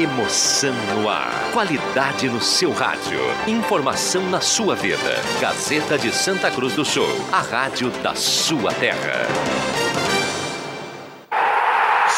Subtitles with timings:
[0.00, 1.30] Emoção no ar.
[1.52, 3.20] Qualidade no seu rádio.
[3.46, 5.20] Informação na sua vida.
[5.38, 7.04] Gazeta de Santa Cruz do Sul.
[7.30, 9.26] A rádio da sua terra.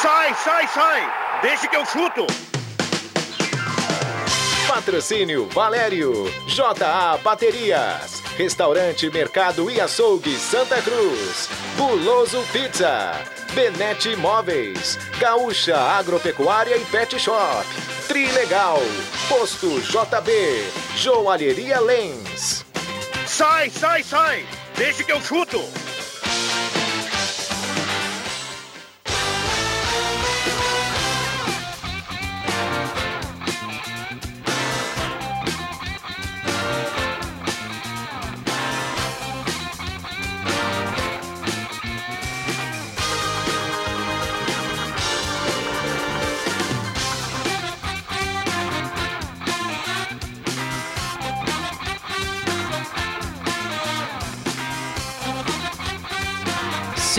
[0.00, 1.12] Sai, sai, sai!
[1.42, 2.51] Deixa que eu chuto!
[4.82, 6.12] Patrocínio Valério,
[6.48, 13.12] JA Baterias, Restaurante Mercado e Açougue Santa Cruz, Buloso Pizza,
[13.54, 17.64] Benete Imóveis, Gaúcha Agropecuária e Pet Shop,
[18.08, 18.80] Trilegal,
[19.28, 20.64] Posto JB,
[20.96, 22.66] Joalheria Lens.
[23.24, 24.44] Sai, sai, sai!
[24.76, 25.60] Deixa que eu chuto!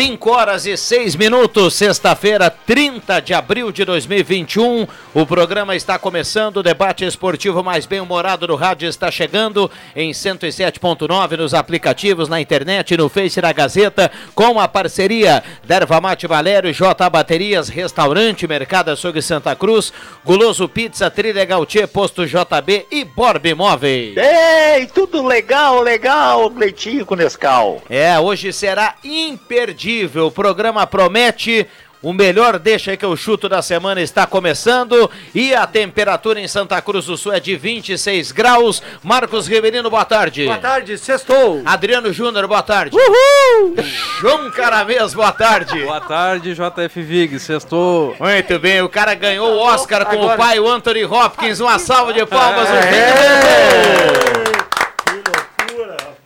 [0.04, 4.86] 5 horas e 6 minutos, sexta-feira, 30 de abril de 2021.
[5.14, 11.38] O programa está começando, o debate esportivo mais bem-humorado do rádio está chegando em 107.9
[11.38, 17.10] nos aplicativos, na internet, no Face da Gazeta, com a parceria da Ervamate Valério, J
[17.10, 19.94] Baterias, Restaurante, Mercado Açougue Santa Cruz,
[20.26, 24.18] Guloso Pizza, Trilegal Tchê, Posto JB e Borb Imóveis.
[24.18, 27.82] Ei, tudo legal, legal, Leitinho com Nescau.
[27.90, 30.28] É, hoje será imperdível imperdível.
[30.28, 31.68] O programa promete.
[32.02, 36.50] O melhor deixa aí que eu chuto da semana está começando e a temperatura em
[36.50, 38.84] Santa Cruz do Sul é de 26 graus.
[39.02, 40.44] Marcos Riverino, boa tarde.
[40.44, 41.62] Boa tarde, sextou.
[41.64, 42.94] Adriano Júnior, boa tarde.
[42.94, 43.76] Uhul!
[44.20, 45.82] João Caramês, boa tarde.
[45.82, 48.14] Boa tarde, JF Vig, sextou.
[48.20, 50.34] Muito bem, o cara ganhou o Oscar com Agora...
[50.34, 51.62] o pai, o Anthony Hopkins.
[51.62, 52.68] Uma salva de palmas.
[52.68, 54.60] É.
[54.60, 54.63] O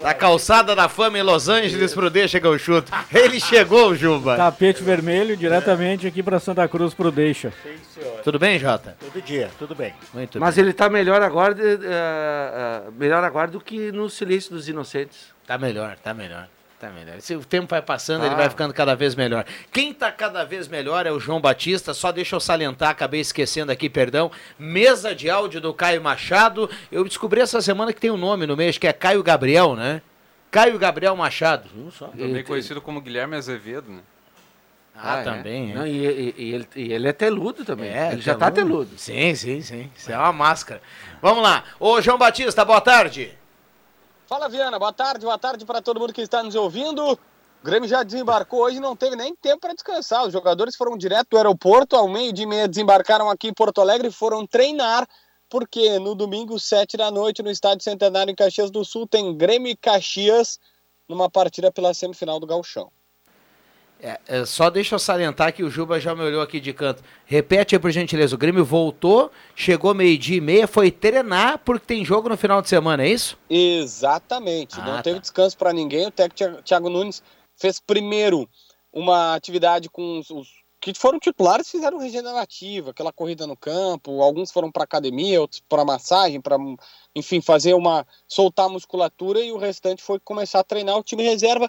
[0.08, 2.90] da calçada da fama em Los Angeles pro Deixa que eu chuto.
[3.14, 4.38] Ele chegou, Juba.
[4.38, 7.52] Tapete vermelho diretamente aqui para Santa Cruz pro Deixa.
[7.62, 7.76] Sim,
[8.24, 8.96] tudo bem, Jota?
[9.02, 9.94] Todo dia, tudo bem.
[10.14, 10.64] Muito Mas bem.
[10.64, 15.34] ele tá melhor agora, uh, uh, melhor agora do que no Silêncio dos Inocentes.
[15.46, 16.48] Tá melhor, tá melhor.
[16.80, 17.20] Tá melhor.
[17.22, 18.28] Se o tempo vai passando, ah.
[18.28, 19.46] ele vai ficando cada vez melhor.
[19.72, 21.92] Quem tá cada vez melhor é o João Batista.
[21.92, 24.32] Só deixa eu salientar, acabei esquecendo aqui, perdão.
[24.60, 26.70] Mesa de áudio do Caio Machado.
[26.92, 30.04] Eu descobri essa semana que tem um nome no mês, que é Caio Gabriel, né?
[30.52, 31.68] Caio Gabriel Machado.
[31.92, 32.08] Só.
[32.10, 34.02] Também conhecido como Guilherme Azevedo, né?
[34.96, 35.24] Ah, ah é?
[35.24, 35.76] também, é.
[35.76, 37.90] Não, e, e, e, ele, e, ele, é teludo também.
[37.90, 38.98] É, ele já tá teludo.
[38.98, 39.92] Sim, sim, sim.
[39.96, 40.82] Isso é uma máscara.
[41.22, 41.64] Vamos lá.
[41.80, 43.32] Ô, João Batista, boa tarde.
[44.28, 44.78] Fala, Viana.
[44.78, 47.14] Boa tarde, boa tarde para todo mundo que está nos ouvindo.
[47.14, 47.18] O
[47.64, 50.28] Grêmio já desembarcou hoje, não teve nem tempo para descansar.
[50.28, 54.10] Os jogadores foram direto do aeroporto, ao meio de meia desembarcaram aqui em Porto Alegre
[54.10, 55.08] e foram treinar,
[55.48, 59.72] porque no domingo, sete da noite, no Estádio Centenário em Caxias do Sul, tem Grêmio
[59.72, 60.60] e Caxias
[61.08, 62.92] numa partida pela semifinal do Gauchão.
[64.00, 67.04] É, é, só deixa eu salientar que o Juba já me olhou aqui de canto.
[67.26, 68.36] Repete aí, por gentileza.
[68.36, 72.70] O Grêmio voltou, chegou meio-dia e meia, foi treinar porque tem jogo no final de
[72.70, 73.38] semana, é isso?
[73.50, 74.80] Exatamente.
[74.80, 75.04] Ah, Não tá.
[75.04, 76.08] teve descanso para ninguém.
[76.08, 77.24] O técnico Thiago Nunes
[77.56, 78.48] fez primeiro
[78.94, 80.48] uma atividade com os, os
[80.80, 84.22] que foram titulares fizeram regenerativa, aquela corrida no campo.
[84.22, 86.56] Alguns foram para academia, outros para massagem, para
[87.16, 91.24] enfim fazer uma soltar a musculatura e o restante foi começar a treinar o time
[91.24, 91.68] reserva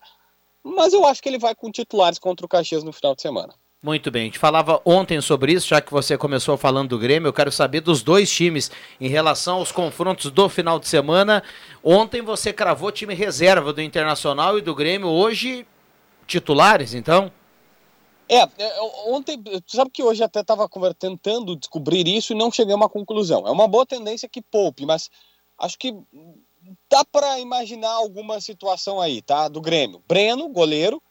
[0.74, 3.54] mas eu acho que ele vai com titulares contra o Caxias no final de semana.
[3.80, 7.28] Muito bem, a gente falava ontem sobre isso, já que você começou falando do Grêmio,
[7.28, 11.44] eu quero saber dos dois times em relação aos confrontos do final de semana.
[11.82, 15.64] Ontem você cravou time reserva do Internacional e do Grêmio, hoje
[16.26, 17.30] titulares, então?
[18.28, 20.68] É, é ontem, sabe que hoje até estava
[20.98, 23.46] tentando descobrir isso e não cheguei a uma conclusão.
[23.46, 25.08] É uma boa tendência que poupe, mas
[25.56, 25.96] acho que
[26.90, 29.48] dá para imaginar alguma situação aí, tá?
[29.48, 30.02] Do Grêmio.
[30.06, 31.02] Breno, goleiro.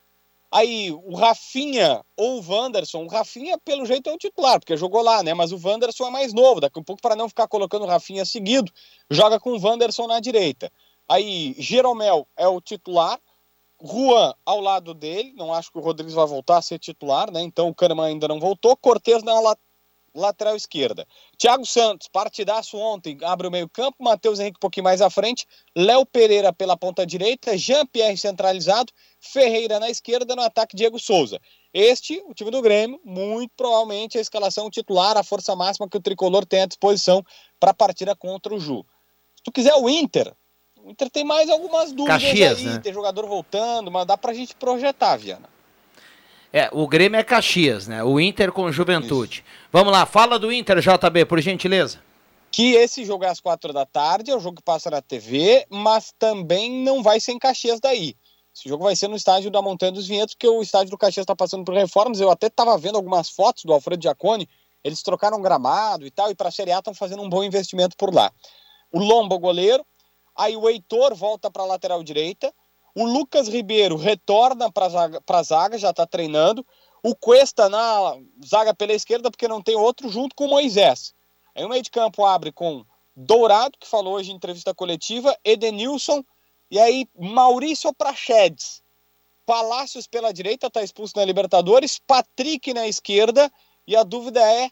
[0.51, 3.03] Aí o Rafinha ou o Wanderson.
[3.03, 5.33] O Rafinha, pelo jeito, é o titular, porque jogou lá, né?
[5.33, 6.61] Mas o Wanderson é mais novo.
[6.61, 8.71] Daqui um pouco, para não ficar colocando o Rafinha seguido,
[9.09, 10.71] joga com o Wanderson na direita.
[11.07, 13.19] Aí Jeromel é o titular.
[13.83, 15.33] Juan ao lado dele.
[15.35, 17.41] Não acho que o Rodrigues vai voltar a ser titular, né?
[17.41, 18.75] Então o Kahneman ainda não voltou.
[18.75, 19.33] Cortez na,
[20.17, 21.07] lateral esquerda.
[21.37, 24.03] Thiago Santos, partidaço ontem, abre o meio-campo.
[24.03, 25.45] Matheus Henrique um pouquinho mais à frente.
[25.75, 27.57] Léo Pereira pela ponta direita.
[27.57, 28.91] Jean-Pierre centralizado.
[29.19, 30.35] Ferreira na esquerda.
[30.35, 31.39] No ataque, Diego Souza.
[31.73, 36.01] Este, o time do Grêmio, muito provavelmente a escalação titular, a força máxima que o
[36.01, 37.23] tricolor tem à disposição
[37.59, 38.83] para a partida contra o Ju.
[39.35, 40.33] Se tu quiser o Inter,
[40.83, 42.79] o Inter tem mais algumas dúvidas Caxias, aí, né?
[42.79, 45.49] tem jogador voltando, mas dá para a gente projetar, Viana.
[46.51, 48.03] É, o Grêmio é Caxias, né?
[48.03, 49.43] O Inter com Juventude.
[49.71, 52.01] Vamos lá, fala do Inter, JB, por gentileza.
[52.49, 55.65] Que esse jogo é às quatro da tarde, é o jogo que passa na TV,
[55.69, 58.15] mas também não vai ser em Caxias daí.
[58.55, 61.23] Esse jogo vai ser no estádio da Montanha dos Vinhedos, porque o estádio do Caxias
[61.23, 62.19] está passando por reformas.
[62.19, 64.49] Eu até estava vendo algumas fotos do Alfredo Giacone,
[64.83, 67.95] eles trocaram gramado e tal, e para a Série A estão fazendo um bom investimento
[67.97, 68.31] por lá.
[68.91, 69.85] O Lombo, goleiro,
[70.35, 72.51] aí o Heitor volta para a lateral direita,
[72.97, 74.87] o Lucas Ribeiro retorna para
[75.27, 76.65] a zaga, já está treinando,
[77.03, 81.13] o Cuesta na zaga pela esquerda, porque não tem outro, junto com o Moisés.
[81.53, 82.83] Aí o meio de campo abre com
[83.15, 86.23] Dourado, que falou hoje em entrevista coletiva, Edenilson,
[86.71, 88.81] e aí Maurício Prachedes.
[89.45, 93.51] Palácios pela direita, está expulso na Libertadores, Patrick na esquerda,
[93.85, 94.71] e a dúvida é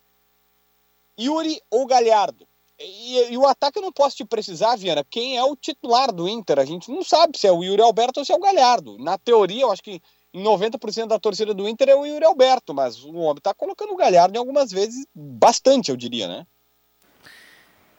[1.20, 2.48] Yuri ou Galhardo.
[2.80, 6.28] E, e, o ataque eu não posso te precisar, Viana, quem é o titular do
[6.28, 6.60] Inter.
[6.60, 8.98] A gente não sabe se é o Yuri Alberto ou se é o Galhardo.
[8.98, 10.02] Na teoria, eu acho que
[10.34, 13.94] em 90% da torcida do Inter é o Yuri Alberto, mas o homem tá colocando
[13.94, 16.46] o Galhardo em algumas vezes, bastante, eu diria, né?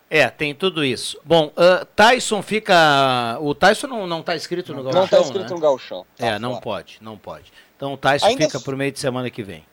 [0.09, 1.19] É, tem tudo isso.
[1.25, 3.39] Bom, uh, Tyson fica.
[3.41, 5.01] O Tyson não, não tá escrito no Galchão.
[5.01, 5.55] Não tá escrito né?
[5.55, 6.07] no Galchão.
[6.17, 6.63] Tá é, não fora.
[6.63, 7.53] pode, não pode.
[7.77, 8.45] Então o Tyson Ainda...
[8.45, 9.65] fica pro meio de semana que vem.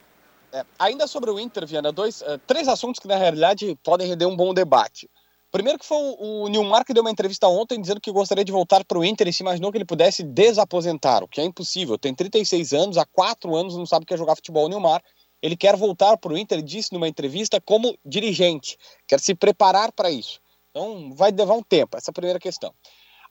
[0.54, 4.28] É, ainda sobre o Inter, Viana, dois, uh, três assuntos que na realidade podem render
[4.28, 5.10] um bom debate.
[5.52, 8.52] Primeiro que foi o, o Nilmar que deu uma entrevista ontem dizendo que gostaria de
[8.52, 11.98] voltar para o Inter e se imaginou que ele pudesse desaposentar, o que é impossível.
[11.98, 14.66] Tem 36 anos, há quatro anos não sabe o que é jogar futebol.
[14.66, 15.04] O Nilmar,
[15.42, 18.78] ele quer voltar para o Inter, disse numa entrevista como dirigente,
[19.08, 20.40] quer se preparar para isso.
[20.70, 22.72] Então vai levar um tempo, essa é a primeira questão.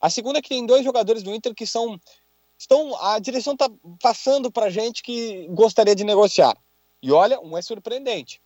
[0.01, 1.97] A segunda é que tem dois jogadores do Inter que são
[2.59, 3.69] estão a direção está
[4.01, 6.57] passando para gente que gostaria de negociar.
[7.03, 8.41] E olha, um é surpreendente.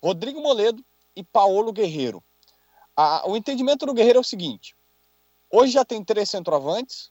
[0.00, 0.82] Rodrigo Moledo
[1.16, 2.22] e Paulo Guerreiro.
[2.96, 4.76] A, o entendimento do Guerreiro é o seguinte:
[5.50, 7.10] hoje já tem três centroavantes.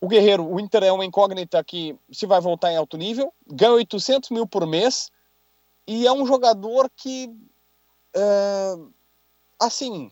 [0.00, 3.72] O Guerreiro, o Inter é uma incógnita que se vai voltar em alto nível, ganha
[3.72, 5.12] 800 mil por mês
[5.86, 7.30] e é um jogador que,
[9.58, 10.10] assim,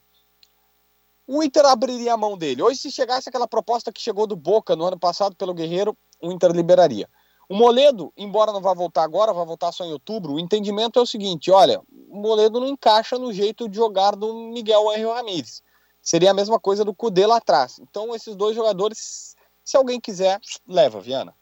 [1.27, 2.62] o Inter abriria a mão dele.
[2.62, 6.31] Hoje, se chegasse aquela proposta que chegou do Boca no ano passado pelo Guerreiro, o
[6.31, 7.09] Inter liberaria.
[7.49, 11.03] O Moledo, embora não vá voltar agora, vai voltar só em outubro, o entendimento é
[11.03, 15.62] o seguinte: olha, o Moledo não encaixa no jeito de jogar do Miguel Henrique Ramírez.
[16.03, 17.79] Seria a mesma coisa do Cudê lá atrás.
[17.79, 19.35] Então, esses dois jogadores,
[19.65, 21.35] se alguém quiser, leva, Viana.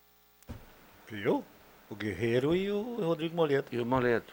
[1.08, 1.44] Viu?
[1.88, 3.66] O Guerreiro e o Rodrigo Moledo.
[3.70, 4.32] E o Moledo.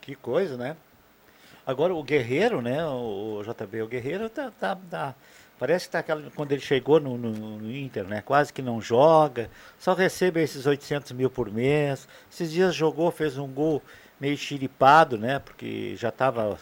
[0.00, 0.76] Que coisa, né?
[1.64, 2.84] Agora, o Guerreiro, né?
[2.86, 5.14] O, o JB, o Guerreiro tá, tá, tá
[5.58, 8.20] Parece que tá aquela, quando ele chegou no, no, no, Inter, né?
[8.20, 12.06] Quase que não joga, só recebe esses 800 mil por mês.
[12.30, 13.82] Esses dias jogou, fez um gol
[14.20, 15.38] meio chiripado, né?
[15.38, 16.58] Porque já estava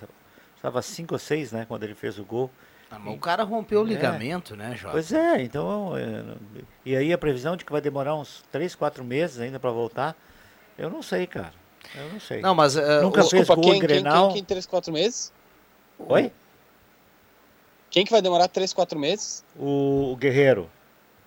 [0.63, 1.67] tava 5 ou 6, né?
[1.69, 2.51] Quando ele fez o gol.
[2.89, 3.89] Ah, o cara rompeu o é.
[3.89, 4.57] ligamento, é.
[4.57, 4.93] né, Jorge?
[4.93, 5.97] Pois é, então.
[5.97, 6.25] É,
[6.85, 10.17] e aí a previsão de que vai demorar uns 3, 4 meses ainda para voltar,
[10.79, 11.53] eu não sei, cara.
[11.97, 12.41] Eu não sei.
[12.41, 12.77] Não, mas.
[12.77, 14.29] Uh, Nunca o, fez desculpa, gol quem, em Grenal.
[14.29, 15.33] Quem, quem, quem 3, 4 meses?
[15.99, 16.33] Oi?
[17.95, 19.45] Quem que vai demorar 3, 4 meses?
[19.57, 20.69] O, o Guerreiro.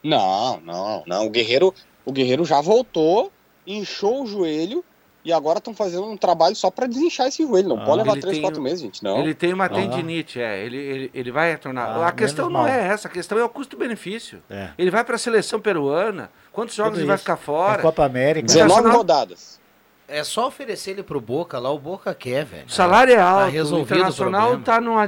[0.04, 1.25] Não, não, não.
[1.25, 1.74] O Guerreiro,
[2.04, 3.31] o Guerreiro já voltou,
[3.66, 4.84] inchou o joelho
[5.24, 7.69] e agora estão fazendo um trabalho só para desinchar esse joelho.
[7.69, 9.02] Não ah, pode levar 3, 4 meses, gente.
[9.02, 9.18] Não.
[9.19, 10.62] Ele tem uma tendinite, é.
[10.62, 11.88] Ele, ele, ele vai retornar.
[11.88, 12.68] Ah, a questão não mal.
[12.68, 14.44] é essa, a questão é o custo-benefício.
[14.50, 14.72] É.
[14.78, 16.30] Ele vai para a seleção peruana.
[16.52, 17.80] Quantos jogos Tudo ele vai ficar fora?
[17.80, 18.46] A Copa América.
[18.46, 19.58] 19 rodadas.
[20.07, 22.65] É só oferecer ele pro Boca, lá o Boca quer, velho.
[22.65, 25.07] O salário é alto, tá o Internacional tá numa,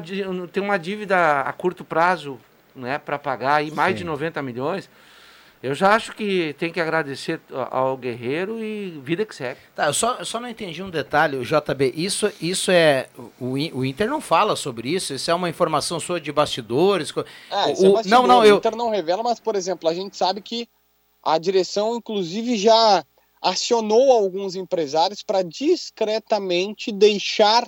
[0.52, 2.38] tem uma dívida a curto prazo
[2.76, 4.00] né, para pagar aí mais Sim.
[4.00, 4.90] de 90 milhões.
[5.62, 9.60] Eu já acho que tem que agradecer ao Guerreiro e vida que segue.
[9.76, 11.94] Tá, eu só, eu só não entendi um detalhe, o JB.
[11.96, 13.08] Isso, isso é.
[13.38, 17.14] O, o Inter não fala sobre isso, isso é uma informação sua de bastidores.
[17.52, 18.56] Ah, isso é o, é bastidor, não, não, eu...
[18.56, 20.68] O Inter não revela, mas, por exemplo, a gente sabe que
[21.22, 23.04] a direção, inclusive, já
[23.42, 27.68] acionou alguns empresários para discretamente deixar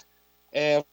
[0.52, 0.84] é,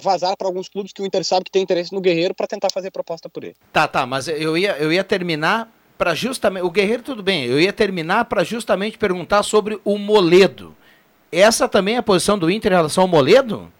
[0.00, 2.70] vazar para alguns clubes que o Inter sabe que tem interesse no Guerreiro para tentar
[2.72, 3.56] fazer proposta por ele.
[3.72, 6.64] Tá, tá, mas eu ia, eu ia terminar para justamente.
[6.64, 10.74] O Guerreiro, tudo bem, eu ia terminar para justamente perguntar sobre o Moledo.
[11.30, 13.70] Essa também é a posição do Inter em relação ao Moledo?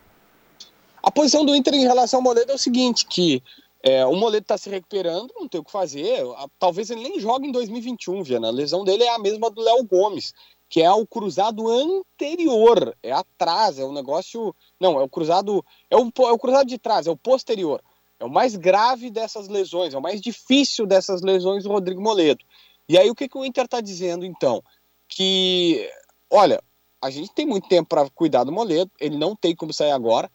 [1.02, 3.42] A posição do Inter em relação ao Moledo é o seguinte, que
[3.82, 6.24] é, o Moledo está se recuperando, não tem o que fazer.
[6.58, 8.48] Talvez ele nem jogue em 2021, Viana.
[8.48, 10.34] A lesão dele é a mesma do Léo Gomes,
[10.68, 14.54] que é o cruzado anterior, é atrás, é o negócio.
[14.80, 15.64] Não, é o cruzado.
[15.90, 17.82] É o, é o cruzado de trás, é o posterior.
[18.18, 22.44] É o mais grave dessas lesões, é o mais difícil dessas lesões do Rodrigo Moledo.
[22.88, 24.60] E aí o que, que o Inter está dizendo então?
[25.08, 25.88] Que,
[26.28, 26.60] olha,
[27.00, 30.28] a gente tem muito tempo para cuidar do Moledo, ele não tem como sair agora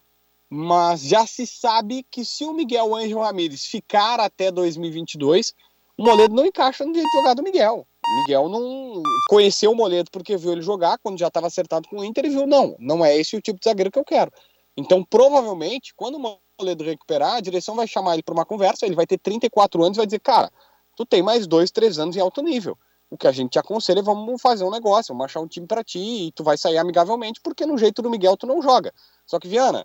[0.55, 5.51] mas já se sabe que se o Miguel Ângelo Ramírez ficar até 2022,
[5.97, 7.87] o Moledo não encaixa no jeito de jogar do Miguel.
[8.21, 12.05] Miguel não conheceu o Moledo porque viu ele jogar quando já estava acertado com o
[12.05, 14.31] Inter e viu, não, não é esse o tipo de zagueiro que eu quero.
[14.77, 18.95] Então, provavelmente, quando o Moledo recuperar, a direção vai chamar ele para uma conversa, ele
[18.95, 20.51] vai ter 34 anos e vai dizer, cara,
[20.95, 22.77] tu tem mais dois, três anos em alto nível.
[23.09, 25.65] O que a gente te aconselha é vamos fazer um negócio, vamos achar um time
[25.65, 28.93] para ti e tu vai sair amigavelmente, porque no jeito do Miguel tu não joga.
[29.25, 29.83] Só que, Viana,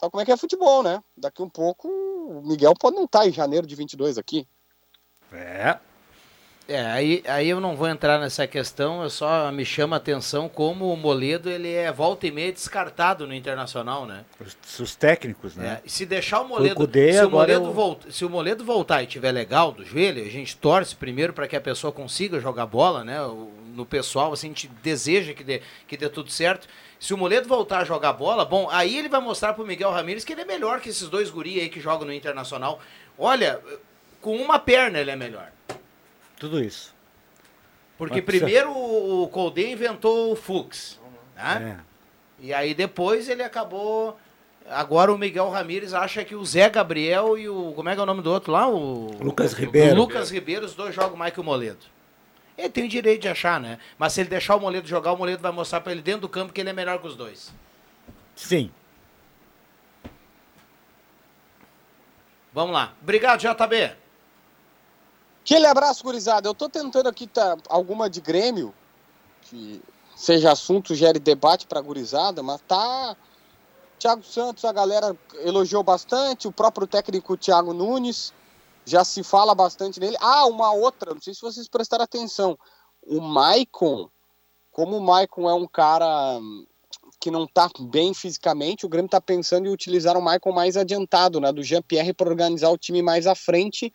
[0.00, 1.02] sabe como é que é futebol, né?
[1.14, 4.48] Daqui um pouco o Miguel pode não estar tá em janeiro de 22 aqui.
[5.30, 5.78] É,
[6.66, 10.48] é, aí, aí eu não vou entrar nessa questão, eu só me chama a atenção
[10.48, 14.24] como o Moledo ele é volta e meia descartado no Internacional, né?
[14.40, 15.80] Os, os técnicos, né?
[15.84, 17.72] É, se deixar o Moledo, Cudê, se, o Moledo eu...
[17.72, 21.46] volta, se o Moledo voltar e tiver legal do joelho, a gente torce primeiro para
[21.46, 23.18] que a pessoa consiga jogar bola, né?
[23.74, 26.66] No pessoal, assim, a gente deseja que dê, que dê tudo certo.
[27.00, 30.22] Se o Moledo voltar a jogar bola, bom, aí ele vai mostrar pro Miguel Ramírez
[30.22, 32.78] que ele é melhor que esses dois guri aí que jogam no Internacional.
[33.18, 33.58] Olha,
[34.20, 35.50] com uma perna ele é melhor.
[36.38, 36.94] Tudo isso.
[37.96, 41.00] Porque Mas primeiro o Colde inventou o Fux.
[41.34, 41.78] Né?
[41.78, 41.90] É.
[42.38, 44.18] E aí depois ele acabou.
[44.68, 47.72] Agora o Miguel Ramírez acha que o Zé Gabriel e o.
[47.72, 48.68] Como é que é o nome do outro lá?
[48.68, 49.94] O Lucas Ribeiro.
[49.94, 51.78] O Lucas Ribeiro, os dois jogam mais que o Moledo.
[52.60, 53.78] Ele tem o direito de achar, né?
[53.98, 56.28] Mas se ele deixar o Moledo jogar, o Moledo vai mostrar para ele dentro do
[56.28, 57.50] campo que ele é melhor que os dois.
[58.36, 58.70] Sim.
[62.52, 62.92] Vamos lá.
[63.00, 63.96] Obrigado, JB.
[65.42, 66.46] Aquele abraço, gurizada.
[66.48, 68.74] Eu tô tentando aqui tá, alguma de Grêmio,
[69.42, 69.80] que
[70.14, 73.16] seja assunto, gere debate pra gurizada, mas tá.
[73.98, 78.34] Thiago Santos, a galera elogiou bastante, o próprio técnico Thiago Nunes,
[78.84, 80.16] já se fala bastante nele.
[80.20, 82.58] Ah, uma outra, não sei se vocês prestaram atenção.
[83.02, 84.08] O Maicon,
[84.72, 86.38] como o Maicon é um cara
[87.20, 91.38] que não tá bem fisicamente, o Grêmio tá pensando em utilizar o Maicon mais adiantado,
[91.38, 93.92] né, do Jean-Pierre para organizar o time mais à frente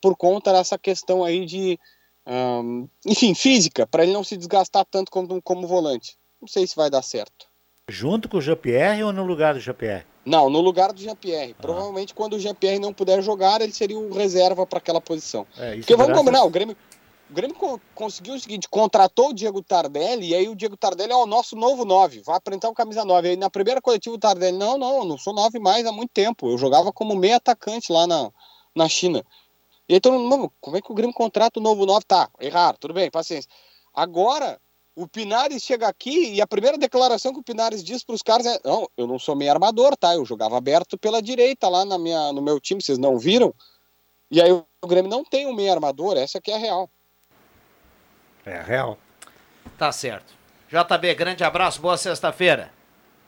[0.00, 1.78] por conta dessa questão aí de,
[2.26, 6.16] um, enfim, física, para ele não se desgastar tanto como, como volante.
[6.40, 7.51] Não sei se vai dar certo.
[7.88, 10.06] Junto com o Jean-Pierre ou no lugar do Jean-Pierre?
[10.24, 11.54] Não, no lugar do Jean-Pierre.
[11.58, 11.62] Ah.
[11.62, 15.46] Provavelmente quando o Jean-Pierre não puder jogar, ele seria o reserva para aquela posição.
[15.56, 16.76] É, Porque vamos combinar, o Grêmio,
[17.28, 17.56] o Grêmio
[17.94, 21.56] conseguiu o seguinte, contratou o Diego Tardelli, e aí o Diego Tardelli é o nosso
[21.56, 23.30] novo 9, vai apresentar o camisa 9.
[23.30, 26.10] Aí na primeira coletiva o Tardelli, não, não, eu não sou 9 mais há muito
[26.10, 28.30] tempo, eu jogava como meio atacante lá na,
[28.76, 29.24] na China.
[29.88, 32.04] E aí todo mundo, como é que o Grêmio contrata o novo 9?
[32.06, 33.50] Tá, errado, tudo bem, paciência.
[33.92, 34.60] Agora,
[34.94, 38.46] o Pinares chega aqui e a primeira declaração que o Pinares diz para os caras
[38.46, 40.14] é: Não, eu não sou meio armador, tá?
[40.14, 43.54] Eu jogava aberto pela direita lá na minha, no meu time, vocês não viram?
[44.30, 46.90] E aí o Grêmio não tem um meio armador, essa aqui é a real.
[48.44, 48.98] É a real.
[49.78, 50.34] Tá certo.
[50.68, 52.72] JB, grande abraço, boa sexta-feira.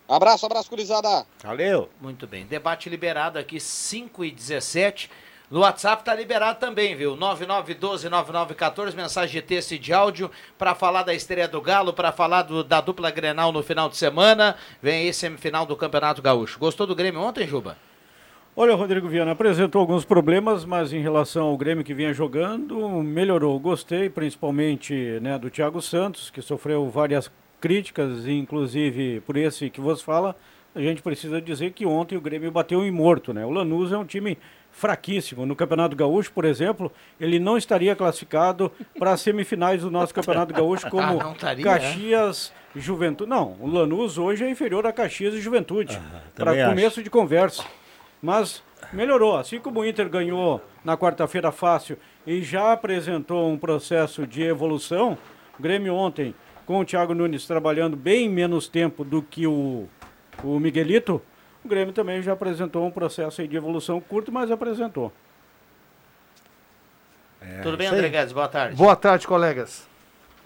[0.08, 1.26] Abraço, abraço, curizada.
[1.42, 1.88] Valeu.
[2.00, 2.46] Muito bem.
[2.46, 5.10] Debate liberado aqui, 5 e 17
[5.50, 7.16] no WhatsApp tá liberado também, viu?
[7.16, 12.42] 99129914, mensagem de texto e de áudio para falar da estreia do Galo, para falar
[12.42, 14.56] do, da dupla Grenal no final de semana.
[14.82, 16.58] Vem aí semifinal do Campeonato Gaúcho.
[16.58, 17.76] Gostou do Grêmio ontem, Juba?
[18.56, 23.58] Olha, Rodrigo Viana apresentou alguns problemas, mas em relação ao Grêmio que vinha jogando, melhorou.
[23.58, 30.02] Gostei, principalmente né, do Thiago Santos, que sofreu várias críticas, inclusive por esse que você
[30.04, 30.36] fala.
[30.72, 33.44] A gente precisa dizer que ontem o Grêmio bateu em morto, né?
[33.44, 34.38] O Lanús é um time
[34.74, 35.46] fraquíssimo.
[35.46, 40.52] No Campeonato Gaúcho, por exemplo, ele não estaria classificado para as semifinais do nosso Campeonato
[40.52, 42.80] Gaúcho como ah, taria, Caxias é?
[42.80, 43.30] Juventude.
[43.30, 45.98] Não, o Lanús hoje é inferior a Caxias e Juventude.
[46.12, 47.64] Ah, para começo de conversa.
[48.20, 48.62] Mas
[48.92, 49.36] melhorou.
[49.36, 55.16] Assim como o Inter ganhou na quarta-feira fácil e já apresentou um processo de evolução,
[55.58, 56.34] o Grêmio ontem,
[56.66, 59.86] com o Thiago Nunes trabalhando bem menos tempo do que o,
[60.42, 61.22] o Miguelito,
[61.64, 65.12] o Grêmio também já apresentou um processo de evolução curto, mas apresentou.
[67.40, 68.32] É, Tudo bem, André Guedes?
[68.32, 68.76] Boa tarde.
[68.76, 69.86] Boa tarde, colegas.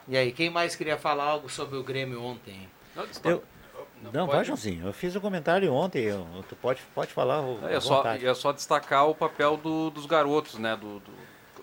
[0.06, 2.68] E aí, quem mais queria falar algo sobre o Grêmio ontem?
[3.24, 3.42] Eu,
[4.02, 4.86] não, não vai, Joãozinho.
[4.86, 6.04] Eu fiz um comentário ontem.
[6.04, 7.42] Eu, tu pode, pode falar.
[7.70, 10.76] É só, é só destacar o papel do, dos garotos, né?
[10.76, 11.12] Do, do,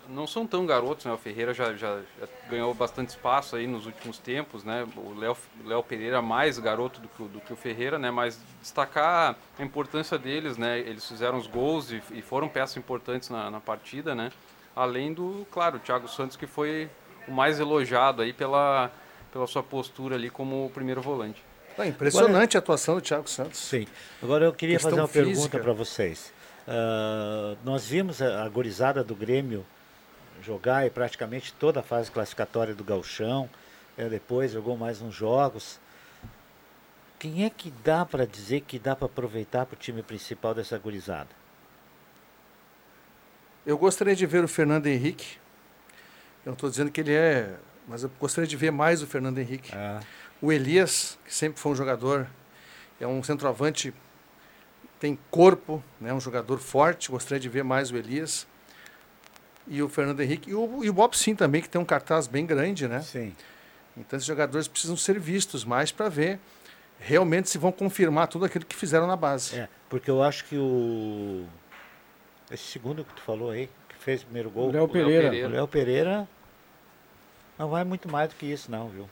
[0.09, 1.11] não são tão garotos, né?
[1.11, 4.87] O Ferreira já, já, já, ganhou bastante espaço aí nos últimos tempos, né?
[4.95, 8.11] O Léo, Léo Pereira mais garoto do que, do que o Ferreira, né?
[8.11, 10.79] Mas destacar a importância deles, né?
[10.79, 14.31] Eles fizeram os gols e, e foram peças importantes na, na, partida, né?
[14.75, 16.89] Além do, claro, o Thiago Santos que foi
[17.27, 18.91] o mais elogiado aí pela,
[19.31, 21.43] pela sua postura ali como primeiro volante.
[21.77, 23.59] É impressionante Agora, a atuação do Thiago Santos.
[23.59, 23.85] Sim.
[24.23, 25.29] Agora eu queria fazer uma física.
[25.29, 26.33] pergunta para vocês.
[26.67, 29.65] Uh, nós vimos a, a gorizada do Grêmio
[30.41, 33.49] jogar praticamente toda a fase classificatória do Galchão.
[33.97, 35.79] É, depois jogou mais uns jogos.
[37.17, 40.77] Quem é que dá para dizer que dá para aproveitar para o time principal dessa
[40.77, 41.29] gurizada?
[43.65, 45.37] Eu gostaria de ver o Fernando Henrique.
[46.45, 47.55] Eu não estou dizendo que ele é
[47.87, 49.73] mas eu gostaria de ver mais o Fernando Henrique.
[49.75, 49.99] É.
[50.41, 52.27] O Elias, que sempre foi um jogador,
[52.99, 53.93] é um centroavante,
[54.99, 58.47] tem corpo, né, um jogador forte, gostaria de ver mais o Elias.
[59.67, 60.49] E o Fernando Henrique.
[60.49, 63.01] E o, e o Bob Sim também, que tem um cartaz bem grande, né?
[63.01, 63.33] Sim.
[63.97, 66.39] Então esses jogadores precisam ser vistos mais para ver
[66.99, 69.57] realmente se vão confirmar tudo aquilo que fizeram na base.
[69.57, 71.45] É, porque eu acho que o.
[72.51, 74.69] Esse segundo que tu falou aí, que fez o primeiro gol.
[74.69, 75.47] O Léo Pereira.
[75.47, 76.27] O Léo Pereira
[77.57, 79.09] não vai muito mais do que isso, não, viu?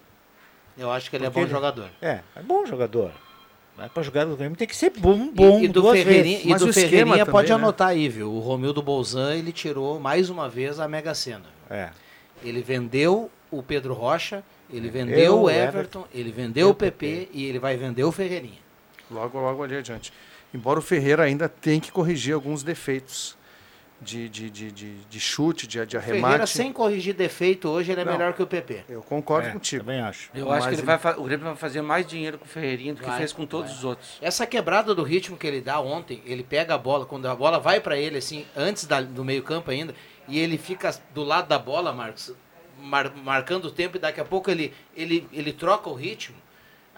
[0.77, 1.53] Eu acho que ele é porque é bom ele...
[1.53, 1.89] jogador.
[2.01, 3.11] É, é bom jogador.
[3.77, 5.59] Mas para jogar no Grêmio tem que ser bom, bom.
[5.59, 7.63] E, e do Ferreirinha, e do Ferreirinha pode também, né?
[7.63, 7.93] anotar né?
[7.93, 8.31] aí, viu?
[8.31, 11.45] O Romildo Bolzan, ele tirou mais uma vez a Mega Sena.
[11.69, 11.89] É.
[12.43, 17.07] Ele vendeu o Pedro Rocha, ele vendeu eu, o Everton, Everton, ele vendeu o PP,
[17.07, 18.61] PP e ele vai vender o Ferreirinha.
[19.09, 20.13] Logo, logo ali adiante.
[20.53, 23.35] Embora o Ferreira ainda tenha que corrigir alguns defeitos
[24.03, 26.21] de, de, de, de, de chute, de, de arremate.
[26.21, 28.83] Ferreira, sem corrigir defeito, hoje ele é Não, melhor que o PP.
[28.89, 29.83] Eu concordo é, contigo.
[29.83, 30.29] Também acho.
[30.35, 30.97] Eu acho que ele ele...
[30.97, 33.45] vai o Grêmio vai fazer mais dinheiro com o Ferreirinha do que vai, fez com
[33.45, 33.77] todos vai.
[33.79, 34.17] os outros.
[34.21, 37.59] Essa quebrada do ritmo que ele dá ontem, ele pega a bola, quando a bola
[37.59, 39.95] vai para ele, assim, antes da, do meio-campo ainda,
[40.27, 42.33] e ele fica do lado da bola, Marcos,
[42.77, 46.35] mar, marcando o tempo, e daqui a pouco ele, ele, ele troca o ritmo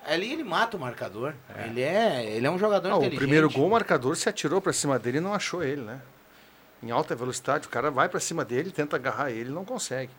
[0.08, 1.34] ali ele mata o marcador.
[1.58, 1.66] É.
[1.66, 3.16] Ele é, ele é um jogador ah, inteligente.
[3.16, 6.00] O primeiro gol, o marcador se atirou para cima dele e não achou ele, né?
[6.86, 10.12] Em alta velocidade, o cara vai para cima dele, tenta agarrar ele, não consegue.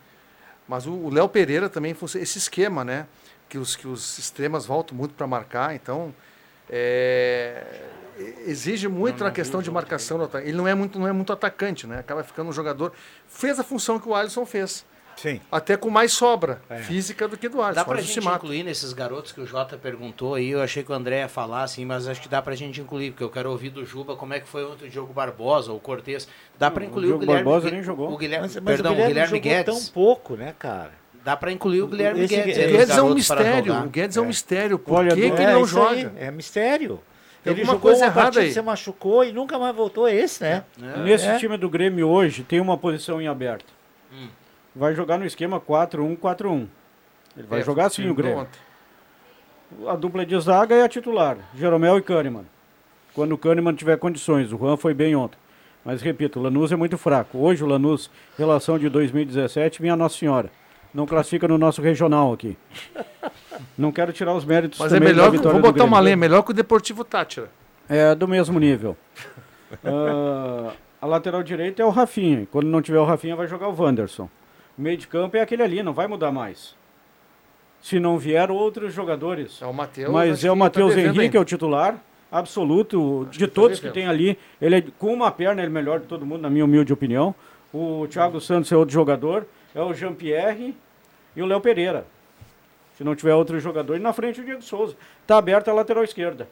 [0.67, 3.07] Mas o Léo Pereira também esse esquema, né?
[3.47, 6.13] Que os, que os extremas voltam muito para marcar, então
[6.69, 7.63] é,
[8.45, 10.29] exige muito na questão de marcação.
[10.43, 11.99] Ele não é muito, não é muito atacante, né?
[11.99, 12.91] Acaba ficando um jogador.
[13.29, 14.85] Fez a função que o Alisson fez.
[15.17, 15.41] Sim.
[15.51, 16.77] Até com mais sobra é.
[16.77, 17.81] física do que do Alisson.
[17.81, 20.95] Dá pra gente incluir nesses garotos que o Jota perguntou aí, eu achei que o
[20.95, 23.71] André ia falar, assim, mas acho que dá pra gente incluir, porque eu quero ouvir
[23.71, 26.27] do Juba como é que foi ontem o Diogo Barbosa, ou Cortez.
[26.57, 27.43] Dá pra incluir o, o Guilherme.
[27.43, 28.13] Barbosa nem jogou.
[28.13, 29.65] O Guilherme, mas, mas perdão, o Guilherme, o Guilherme Guedes.
[29.65, 30.91] tão pouco, né, cara?
[31.23, 32.57] Dá para incluir o Guilherme Esse, Guedes.
[32.57, 33.73] O Guedes é um mistério.
[33.83, 34.79] O Guedes é, é um mistério.
[34.79, 35.91] Por Olha, que, que ele não joga?
[35.91, 37.01] Aí, é mistério.
[37.43, 38.51] Tem ele jogou coisa errada aí.
[38.51, 40.07] Se machucou e nunca mais voltou.
[40.07, 40.63] É esse, né?
[40.81, 40.99] É.
[41.01, 41.37] Nesse é.
[41.37, 43.73] time do Grêmio hoje tem uma posição em aberto.
[44.13, 44.27] Hum
[44.77, 46.67] vai jogar no esquema 4-1-4-1.
[47.35, 48.39] Ele vai é, jogar assim o Grêmio.
[48.39, 48.59] Ontem.
[49.87, 52.45] A dupla de zaga é a titular, Jeromel e Kahneman.
[53.13, 55.37] Quando o Kahneman tiver condições, o Juan foi bem ontem.
[55.83, 57.37] Mas repito, o Lanús é muito fraco.
[57.37, 60.51] Hoje o Lanús, relação de 2017, minha Nossa Senhora.
[60.93, 62.57] Não classifica no nosso regional aqui.
[63.77, 66.51] Não quero tirar os méritos Mas é melhor, que, vou botar uma lenha, melhor que
[66.51, 67.49] o Deportivo Tátira.
[67.89, 68.95] É do mesmo nível.
[69.83, 72.47] uh, a lateral direita é o Rafinha.
[72.51, 74.29] Quando não tiver o Rafinha, vai jogar o Wanderson.
[74.77, 76.75] O meio de campo é aquele ali, não vai mudar mais.
[77.81, 79.61] Se não vier outros jogadores.
[79.61, 80.11] É o Matheus.
[80.11, 81.99] Mas é o Matheus tá Henrique, é o titular
[82.31, 84.37] absoluto acho de que tá todos que tem ali.
[84.61, 87.33] Ele é, com uma perna ele é melhor de todo mundo, na minha humilde opinião.
[87.73, 89.45] O Thiago Santos é outro jogador.
[89.73, 90.75] É o Jean-Pierre
[91.35, 92.05] e o Léo Pereira.
[92.97, 94.95] Se não tiver outro jogador, e na frente o Diego Souza.
[95.21, 96.47] Está aberta a lateral esquerda.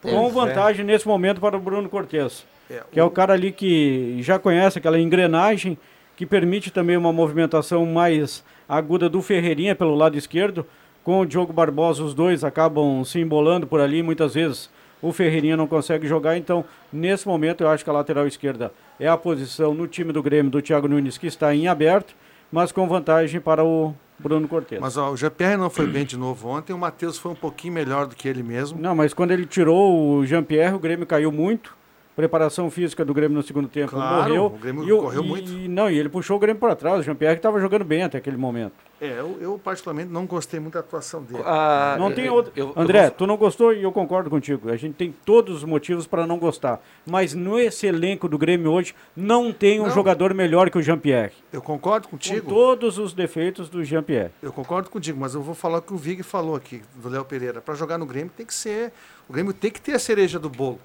[0.00, 0.84] Com vantagem é.
[0.84, 2.44] nesse momento para o Bruno Cortes.
[2.68, 5.78] É, que é o cara ali que já conhece aquela engrenagem
[6.16, 10.66] que permite também uma movimentação mais aguda do Ferreirinha pelo lado esquerdo.
[11.02, 14.02] Com o Diogo Barbosa, os dois acabam se embolando por ali.
[14.02, 14.70] Muitas vezes
[15.00, 16.36] o Ferreirinha não consegue jogar.
[16.36, 20.22] Então, nesse momento, eu acho que a lateral esquerda é a posição no time do
[20.22, 22.14] Grêmio do Thiago Nunes que está em aberto,
[22.52, 24.78] mas com vantagem para o Bruno Cortes.
[24.78, 27.74] Mas ó, o Jean-Pierre não foi bem de novo ontem, o Matheus foi um pouquinho
[27.74, 28.80] melhor do que ele mesmo.
[28.80, 31.76] Não, mas quando ele tirou o Jean-Pierre, o Grêmio caiu muito
[32.14, 34.46] preparação física do Grêmio no segundo tempo claro, morreu.
[34.46, 35.52] O Grêmio e, correu e, muito.
[35.52, 37.00] E, não, e ele puxou o Grêmio para trás.
[37.00, 38.74] O Jean-Pierre estava jogando bem até aquele momento.
[39.00, 41.42] É, eu, eu, particularmente não gostei muito da atuação dele.
[41.44, 42.52] Ah, não tem outro.
[42.54, 44.70] Eu, André, tu não gostou e eu concordo contigo.
[44.70, 46.80] A gente tem todos os motivos para não gostar.
[47.04, 51.32] Mas nesse elenco do Grêmio hoje não tem um não, jogador melhor que o Jean-Pierre.
[51.52, 52.42] Eu concordo contigo.
[52.42, 54.30] Com todos os defeitos do Jean-Pierre.
[54.40, 57.24] Eu concordo contigo, mas eu vou falar o que o Vig falou aqui, do Léo
[57.24, 57.60] Pereira.
[57.60, 58.92] Para jogar no Grêmio tem que ser.
[59.28, 60.78] O Grêmio tem que ter a cereja do bolo.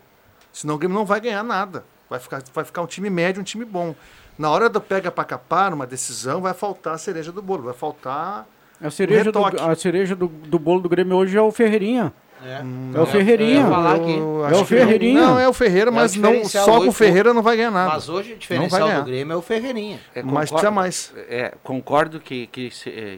[0.51, 1.83] Senão o Grêmio não vai ganhar nada.
[2.09, 3.93] Vai ficar, vai ficar um time médio, um time bom.
[4.37, 7.73] Na hora do pega para capar, numa decisão, vai faltar a cereja do bolo, vai
[7.73, 8.47] faltar.
[8.81, 12.13] A cereja, do, a cereja do, do bolo do Grêmio hoje é o Ferreirinha.
[12.45, 13.61] É, hum, é o Ferreirinha.
[13.61, 15.21] É, é o Ferreirinha.
[15.21, 17.93] Não, é o Ferreira, mas é não, só com o Ferreira não vai ganhar nada.
[17.93, 19.99] Mas hoje o diferencial do Grêmio é o Ferreirinha.
[20.13, 21.13] É, concordo, mas precisa mais.
[21.27, 22.69] É, concordo que, que,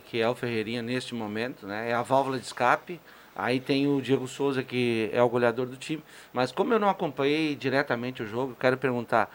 [0.05, 1.89] que é o Ferreirinha neste momento, né?
[1.89, 2.99] É a válvula de escape.
[3.41, 6.03] Aí tem o Diego Souza, que é o goleador do time.
[6.33, 9.29] Mas como eu não acompanhei diretamente o jogo, quero perguntar.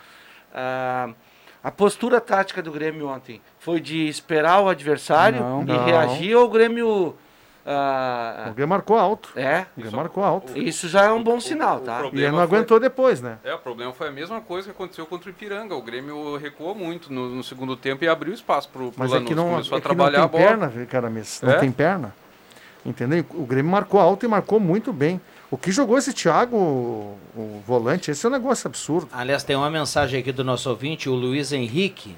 [0.52, 1.14] Uh,
[1.62, 5.84] a postura tática do Grêmio ontem foi de esperar o adversário não, e não.
[5.84, 7.16] reagir ou o Grêmio
[7.64, 9.30] Uh, o Grêmio marcou alto.
[9.34, 9.64] É.
[9.74, 10.56] O Grêmio marcou alto.
[10.58, 12.02] Isso já é um bom sinal, tá?
[12.12, 12.88] E ele não aguentou foi...
[12.88, 13.38] depois, né?
[13.42, 15.74] É, o problema foi a mesma coisa que aconteceu contra o Ipiranga.
[15.74, 19.24] O Grêmio recuou muito no, no segundo tempo e abriu espaço pro, pro Mas Lanús.
[19.24, 20.68] É que não, Começou é a trabalhar não a tem bola.
[20.68, 21.48] perna, cara, mesmo.
[21.48, 21.58] Não É?
[21.58, 22.14] tem perna.
[22.84, 23.24] Entendeu?
[23.30, 25.20] O Grêmio marcou alto e marcou muito bem.
[25.50, 29.08] O que jogou esse Thiago, o, o volante, esse é um negócio absurdo.
[29.12, 32.14] Aliás, tem uma mensagem aqui do nosso ouvinte, o Luiz Henrique.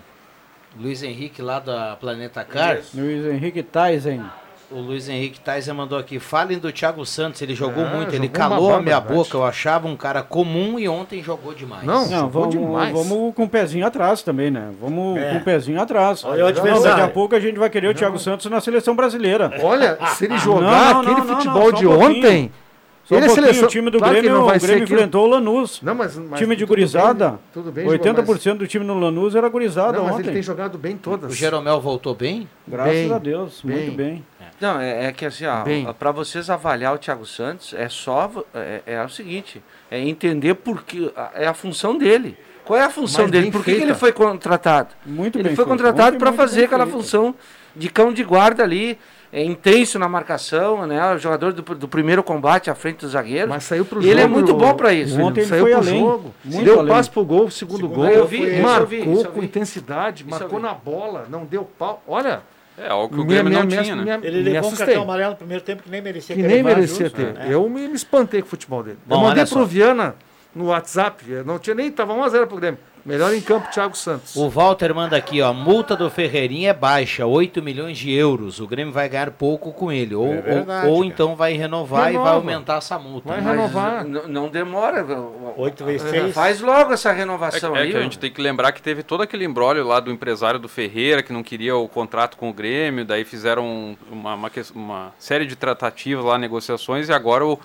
[0.78, 2.80] Luiz Henrique lá da Planeta Car.
[2.92, 4.24] Luiz Henrique Tyson.
[4.68, 8.26] O Luiz Henrique Tyson mandou aqui, falem do Thiago Santos, ele jogou É, muito, ele
[8.26, 11.84] jogou calou uma a minha boca, eu achava um cara comum e ontem jogou demais.
[11.84, 12.92] Não, Não, jogou vamos, demais.
[12.92, 14.70] vamos com o pezinho atrás também, né?
[14.80, 15.30] Vamos É.
[15.30, 16.24] com o pezinho atrás.
[16.24, 19.52] Olha Não, daqui a pouco a gente vai querer o Thiago Santos na seleção brasileira.
[19.62, 22.18] Olha, se ele jogar Não, não, aquele não, não, futebol um de pouquinho.
[22.18, 22.52] ontem.
[23.06, 23.68] Só um ele é pouquinho, seleção.
[23.68, 25.80] o time do Claro Grêmio, não vai o Grêmio aquilo- enfrentou o Lanús.
[25.80, 27.38] Não, mas, mas time de tudo bem, gurizada.
[27.52, 30.32] tudo bem, 80% do time no Lanús era gurizada Não, mas ele ontem.
[30.34, 31.30] tem jogado bem todas.
[31.30, 32.48] O Jeromel voltou bem?
[32.66, 34.24] Graças Bem, a Deus, muito bem.
[34.60, 35.86] Não, é, é que assim, Bem.
[35.98, 41.12] para vocês avaliar o Thiago Santos, é só é, é o seguinte, é entender porque
[41.34, 42.36] é a função dele.
[42.64, 43.42] Qual é a função Mas dele?
[43.44, 43.86] bem Por que, que feita.
[43.92, 44.88] ele foi contratado?
[45.04, 45.68] Muito ele bem foi feito.
[45.78, 46.96] contratado para fazer bem aquela feito.
[46.98, 47.34] função
[47.76, 48.98] de cão de guarda ali,
[49.32, 51.14] é intenso na marcação, né?
[51.14, 53.48] O jogador do, do primeiro combate à frente dos zagueiros.
[53.48, 55.20] Mas saiu pro E ele é jogo, muito bom para isso.
[55.20, 56.34] Ontem ele saiu foi pro além, jogo.
[56.44, 56.92] muito deu além.
[56.92, 58.06] passe pro gol, o segundo Segundo gol.
[58.06, 59.46] eu vi, isso eu marcou vi, eu com vi.
[59.46, 62.02] intensidade, Isso marcou na bola, não deu pau.
[62.06, 62.40] Olha,
[62.78, 64.20] É, algo que o minha- Grêmio minha- não minha- tinha, né?
[64.22, 66.62] Ele me levou um cartão amarelo no primeiro tempo que nem merecia Que aquele nem
[66.62, 67.32] merecia justo, ter.
[67.32, 67.46] né?
[67.50, 68.98] Eu me, me espantei com o futebol dele.
[69.06, 69.64] Bom, eu mandei pro.
[69.66, 70.14] Viana
[70.56, 72.80] no WhatsApp, não tinha nem, tava 1x0 pro Grêmio.
[73.04, 74.34] Melhor em campo, Thiago Santos.
[74.34, 78.58] O Walter manda aqui, ó, multa do Ferreirinha é baixa, 8 milhões de euros.
[78.58, 80.12] O Grêmio vai ganhar pouco com ele.
[80.16, 81.06] Ou, É ou- verdade, ou cara.
[81.06, 82.30] então vai renovar e vai Renova.
[82.34, 83.28] aumentar essa multa.
[83.28, 83.48] Vai né?
[83.52, 84.04] renovar.
[84.04, 85.06] Não demora.
[85.56, 86.34] Oito vezes seis.
[86.34, 87.90] Faz logo essa É, renovação é aí.
[87.92, 90.68] que a gente tem que lembrar que teve todo aquele embrólio lá do empresário do
[90.68, 95.46] Ferreira, que não queria o contrato com o Grêmio, daí fizeram uma, uma, uma série
[95.46, 97.56] de tratativas lá, negociações, e agora o,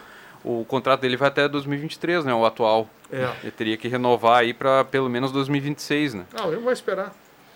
[0.44, 2.88] o contrato dele vai até 2023, né, o atual.
[3.12, 3.30] É.
[3.44, 6.26] Ele teria que renovar aí para pelo menos 2026, né?
[6.38, 7.14] Não, eu vou esperar.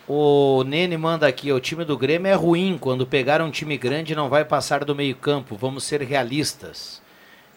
[0.07, 2.77] O Nene manda aqui, o time do Grêmio é ruim.
[2.79, 5.55] Quando pegar um time grande não vai passar do meio campo.
[5.55, 7.01] Vamos ser realistas.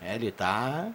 [0.00, 0.88] É, ele tá...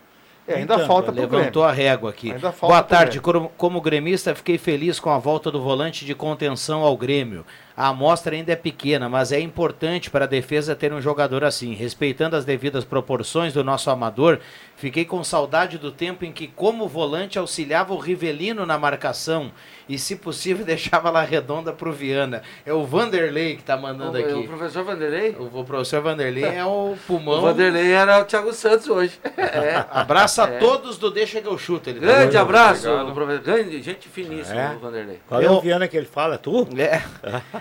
[0.48, 1.64] É, ainda Então, falta Levantou Grêmio.
[1.64, 2.32] a régua aqui.
[2.32, 3.20] Ainda falta Boa tarde.
[3.20, 3.50] Grêmio.
[3.50, 7.46] Como, como gremista, fiquei feliz com a volta do volante de contenção ao Grêmio.
[7.76, 11.74] A amostra ainda é pequena, mas é importante para a defesa ter um jogador assim.
[11.74, 14.40] Respeitando as devidas proporções do nosso amador,
[14.76, 19.52] fiquei com saudade do tempo em que, como volante, auxiliava o Rivelino na marcação
[19.90, 22.44] e, se possível, deixava lá redonda para o Viana.
[22.64, 24.48] É o Vanderlei que está mandando O, o aqui.
[24.48, 25.32] professor Vanderlei?
[25.40, 27.42] O, o professor Vanderlei é o O pulmão.
[27.42, 29.20] Vanderlei era o Thiago Santos hoje.
[29.36, 29.84] É.
[29.90, 30.58] Abraça É.
[30.58, 31.90] a todos do Deixa que eu chuto.
[31.90, 32.38] Ele tá Grande mandando.
[32.40, 33.42] abraço, professor.
[33.44, 34.76] Grande, gente finíssima, É.
[34.76, 35.20] o Vanderlei.
[35.28, 36.38] Qual é o Viana que ele fala?
[36.38, 36.68] Tu?
[36.78, 37.02] É.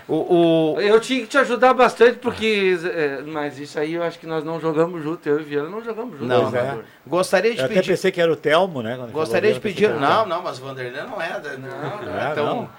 [0.07, 2.77] O, o, Eu tinha que te ajudar bastante, porque.
[2.93, 5.27] é, mas isso aí eu acho que nós não jogamos junto.
[5.27, 6.25] Eu e o Viana não jogamos junto.
[6.25, 6.79] Não, é.
[7.07, 7.87] gostaria de Eu até pedir.
[7.87, 8.97] pensei que era o Telmo, né?
[9.11, 9.89] Gostaria de pedir.
[9.91, 11.41] Não, não, mas Vanderlei não é.
[11.57, 12.45] Não, não É, é tão.
[12.45, 12.69] não.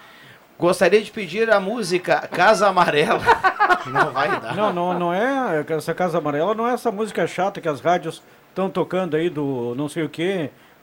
[0.59, 3.21] Gostaria de pedir a música Casa Amarela.
[3.87, 4.55] Não vai dar.
[4.57, 5.63] Não, não, não é.
[5.69, 9.75] Essa Casa Amarela não é essa música chata que as rádios estão tocando aí do
[9.77, 10.09] não sei o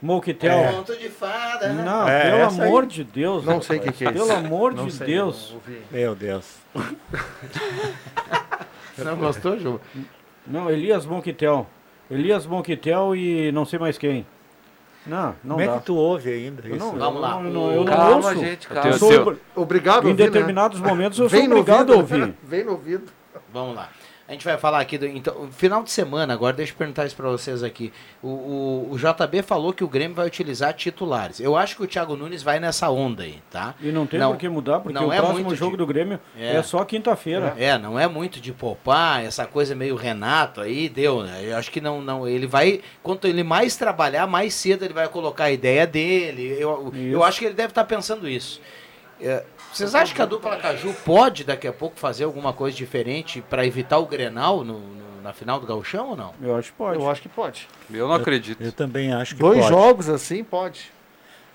[0.02, 0.72] que, Moquitel.
[0.74, 1.68] Conto de fada.
[1.72, 1.82] né?
[1.84, 2.68] Não, É, pelo essa aí.
[2.68, 3.44] amor de Deus.
[3.44, 4.26] Não sei o que, que é isso.
[4.26, 5.54] Pelo amor Não de sei, Deus.
[5.90, 6.56] Meu Deus.
[8.98, 9.80] Não gostou, Ju?
[10.46, 11.66] Não, Elias Monquitel.
[12.10, 14.26] Elias Monquitel e não sei mais quem.
[15.06, 15.78] Não, não Como é dá.
[15.78, 16.78] que tu ouve ainda isso?
[16.78, 17.30] não, Vamos lá.
[17.40, 18.38] não- eu não, eu não Calma, ouço.
[18.40, 18.90] gente, calma.
[18.90, 20.30] Eu sou, Obrigado, em ouvir, né?
[20.30, 22.34] determinados momentos eu sou Vem no obrigado a ouvido, ouvir.
[22.44, 23.04] Vem no ouvido.
[23.52, 23.88] Vamos lá.
[24.32, 25.04] A gente vai falar aqui do.
[25.06, 27.92] Então, final de semana, agora deixa eu perguntar isso pra vocês aqui.
[28.22, 31.38] O, o, o JB falou que o Grêmio vai utilizar titulares.
[31.38, 33.74] Eu acho que o Thiago Nunes vai nessa onda aí, tá?
[33.78, 35.86] E não tem Não, por que mudar, porque não o é próximo jogo de- do
[35.86, 36.56] Grêmio É.
[36.56, 37.54] é, só quinta-feira.
[37.58, 41.42] É, não é muito de poupar, essa coisa meio Renato aí, deu, né?
[41.44, 45.08] Eu acho que não, não, ele vai, quanto ele mais trabalhar, mais cedo ele vai
[45.08, 46.56] colocar a ideia dele.
[46.58, 48.62] Eu, eu acho que ele deve estar pensando isso.
[49.20, 53.42] É, vocês acham que a dupla Caju pode daqui a pouco fazer alguma coisa diferente
[53.48, 56.34] para evitar o Grenal no, no- na final do Gauchão ou não?
[56.42, 56.98] Eu acho que pode.
[57.00, 57.68] Eu acho que pode.
[57.92, 58.62] Eu não acredito.
[58.62, 59.68] Eu também acho que Dois pode.
[59.68, 60.90] jogos assim, pode.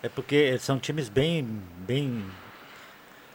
[0.01, 1.45] É porque são times bem,
[1.79, 2.23] bem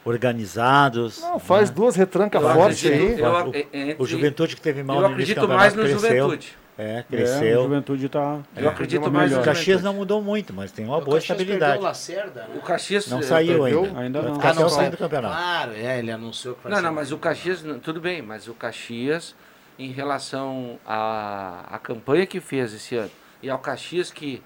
[0.05, 1.21] organizados.
[1.21, 1.75] Não, faz né?
[1.75, 3.19] duas retrancas fortes aí.
[3.19, 5.83] eu O- ac- o, entre- o Juventude que teve mal Eu no acredito mais no
[5.83, 5.99] cresceu.
[6.09, 6.57] Juventude.
[6.77, 7.63] É, É, o cresceu.
[7.63, 8.39] Juventude tá.
[8.57, 9.41] Eu acredito mais o.
[9.41, 11.77] Caxias não mudou muito, mas tem uma O boa Caxias estabilidade.
[11.79, 12.55] o Lacerda, né?
[12.57, 13.07] O Caxias.
[13.07, 13.83] Não eh, saiu perdeu?
[13.85, 13.99] ainda.
[13.99, 14.41] Ainda não.
[14.41, 14.89] Ah, não saiu.
[14.89, 15.35] do campeonato.
[15.35, 17.17] Claro, é, ele anunciou que vai Não, ser não, mais mas o.
[17.19, 19.35] Caxias, tudo bem, mas o Caxias,
[19.77, 23.11] em relação à, à campanha que fez esse ano,
[23.43, 24.41] e ao Caxias que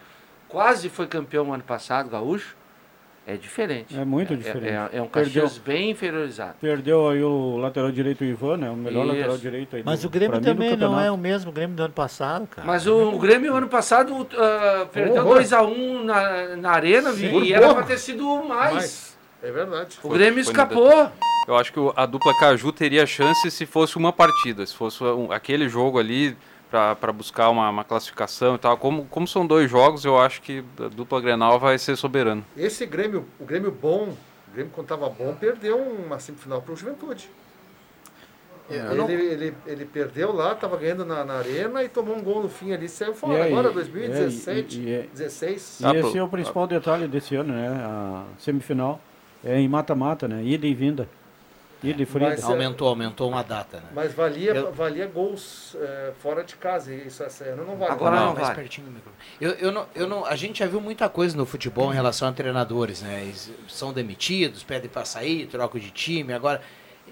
[0.50, 2.57] quase foi campeão ano passado, gaúcho,
[3.28, 4.00] é diferente.
[4.00, 4.70] É muito diferente.
[4.70, 6.56] É, é, é um Caxias bem inferiorizado.
[6.62, 8.70] Perdeu aí o lateral direito Ivan, né?
[8.70, 9.16] O melhor Isso.
[9.16, 9.84] lateral direito aí.
[9.84, 12.66] Mas do, o Grêmio também não é o mesmo Grêmio do ano passado, cara.
[12.66, 17.52] Mas o, o Grêmio ano passado uh, perdeu 2x1 um na, na arena Sim, e
[17.52, 18.74] era para ter sido mais.
[18.74, 19.18] mais.
[19.44, 19.98] É verdade.
[20.02, 21.12] O Grêmio escapou.
[21.50, 25.34] Eu acho que a dupla Caju teria chance se fosse uma partida, se fosse um,
[25.34, 26.38] aquele jogo ali
[26.70, 28.78] para buscar uma, uma, classificação e tal.
[28.78, 32.44] Como, como são dois jogos, eu acho que a dupla Grenal vai ser soberano.
[32.56, 34.14] Esse Grêmio, o Grêmio bom,
[34.48, 37.30] o Grêmio quando estava bom, perdeu uma semifinal para o Juventude.
[38.70, 39.10] É, ele, não...
[39.10, 42.74] ele, ele, perdeu lá, estava ganhando na, na, arena e tomou um gol no fim
[42.74, 43.46] ali, saiu fora.
[43.46, 45.80] Aí, Agora, 2017, é, e, 16.
[45.80, 47.70] E ah, esse é o principal detalhe desse ano, né?
[47.70, 49.00] A semifinal
[49.42, 50.44] é em mata-mata, né?
[50.44, 51.08] Ida e vinda.
[51.84, 53.88] E de Mas, aumentou, aumentou uma data, né?
[53.94, 54.72] Mas valia, eu...
[54.72, 57.92] valia gols é, fora de casa, isso essa ano não vale.
[57.92, 59.24] Agora não, não mais pertinho do microfone.
[59.40, 62.28] Eu, eu, não, eu não, a gente já viu muita coisa no futebol em relação
[62.28, 63.22] a treinadores, né?
[63.22, 66.34] Eles são demitidos, pedem para sair, trocam de time.
[66.34, 66.62] Agora,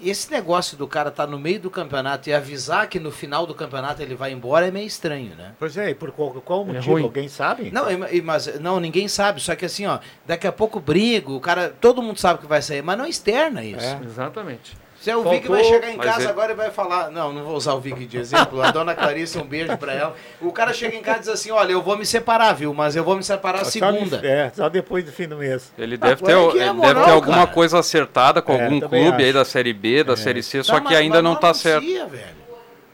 [0.02, 3.46] esse negócio do cara estar tá no meio do campeonato e avisar que no final
[3.46, 5.52] do campeonato ele vai embora é meio estranho, né?
[5.58, 6.98] Pois é, e por qual, qual é motivo?
[6.98, 7.70] É Alguém sabe?
[7.70, 7.84] Não,
[8.24, 9.40] mas não, ninguém sabe.
[9.40, 12.62] Só que assim, ó, daqui a pouco brigo, o cara, todo mundo sabe que vai
[12.62, 13.84] sair, mas não externa isso.
[13.84, 14.76] É, exatamente.
[15.00, 17.10] Se é o Vic vai chegar em casa agora e vai falar.
[17.10, 18.60] Não, não vou usar o Vic de exemplo.
[18.62, 20.14] A dona Clarice, um beijo pra ela.
[20.40, 22.74] O cara chega em casa e diz assim: Olha, eu vou me separar, viu?
[22.74, 24.20] Mas eu vou me separar só segunda.
[24.24, 25.72] é, só depois do fim do mês.
[25.78, 27.46] Ele deve ter, é ele moral, deve ter alguma cara.
[27.48, 29.22] coisa acertada com é, algum clube acho.
[29.22, 30.16] aí da Série B, da é.
[30.16, 31.86] Série C, só tá, que ainda não tá certo.
[31.86, 32.45] Velho.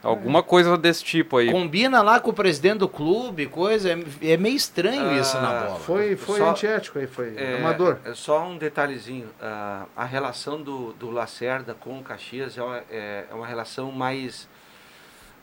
[0.03, 1.49] Alguma coisa desse tipo aí.
[1.49, 3.89] Combina lá com o presidente do clube, coisa.
[3.89, 5.79] É, é meio estranho ah, isso na bola.
[5.79, 7.99] Foi, foi só, antiético aí, foi é, amador.
[8.03, 9.27] É só um detalhezinho.
[9.27, 13.93] Uh, a relação do, do Lacerda com o Caxias é uma, é, é uma relação
[13.93, 14.43] mais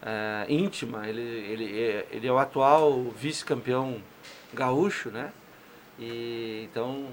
[0.02, 1.08] uh, íntima.
[1.08, 4.02] Ele, ele, é, ele é o atual vice-campeão
[4.52, 5.32] gaúcho, né?
[5.98, 7.06] E então.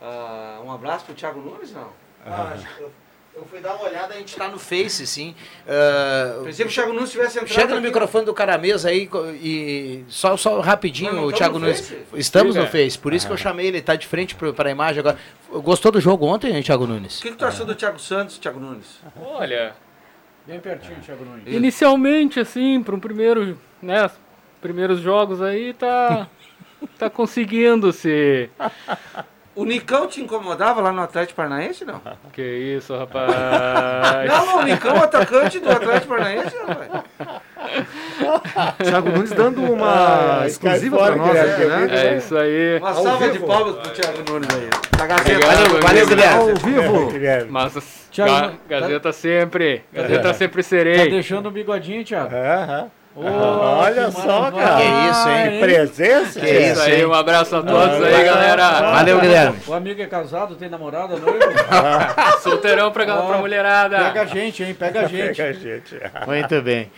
[0.00, 1.90] Uh, um abraço pro Thiago Nunes, não?
[2.24, 2.92] Ah, acho que eu
[3.34, 5.34] eu fui dar uma olhada, a gente está no Face, sim.
[5.66, 7.54] Uh, Pensei que o Thiago Nunes tivesse entrado.
[7.54, 7.86] Chega no aqui.
[7.86, 9.08] microfone do cara mesa aí
[9.40, 11.80] e só, só rapidinho, não, o Thiago Nunes.
[11.80, 12.04] Face?
[12.14, 13.28] Estamos no Face, por isso ah.
[13.28, 15.18] que eu chamei ele, está de frente para a imagem agora.
[15.50, 17.20] Gostou do jogo ontem, hein, Thiago Nunes?
[17.20, 19.00] O que, que tu achou do Thiago Santos, Thiago Nunes?
[19.16, 19.74] Olha.
[20.46, 21.54] Bem pertinho, Thiago Nunes.
[21.54, 24.10] Inicialmente, assim, para um primeiro, né,
[24.60, 26.28] primeiros jogos aí, tá,
[26.98, 28.50] tá conseguindo se
[29.54, 32.00] o Nicão te incomodava lá no Atlético Paranaense, não?
[32.32, 33.30] Que isso, rapaz.
[34.26, 37.04] não, o Nicão, atacante do Atlético Paranaense, rapaz.
[38.82, 41.88] Thiago Nunes dando uma ah, exclusiva para nós, é, né?
[41.90, 42.78] É isso aí.
[42.78, 44.68] Uma salva de palmas pro Thiago Nunes aí.
[44.96, 45.46] Tá Gazeta.
[45.46, 46.50] Valeu, valeu, Guilherme.
[46.50, 47.48] Ao vivo.
[47.50, 49.84] Mas, Thiago, Gazeta sempre.
[49.92, 50.32] Gazeta é.
[50.32, 50.96] sempre serei.
[50.96, 52.34] Tá deixando o bigodinho, Thiago?
[52.34, 52.90] Aham.
[53.14, 54.76] Oh, Olha só, cara.
[54.76, 55.50] Que isso, hein?
[55.50, 56.40] Que presença.
[56.40, 57.04] Que é isso aí.
[57.04, 58.80] Um abraço a todos ah, aí, galera.
[58.80, 59.58] Valeu, Guilherme.
[59.66, 61.38] O amigo é casado, tem namorada, noivo?
[62.40, 63.98] Solteirão pra, oh, pra mulherada.
[63.98, 64.74] Pega a gente, hein?
[64.74, 65.36] Pega a gente.
[65.36, 66.00] Pega a gente.
[66.26, 66.90] Muito bem.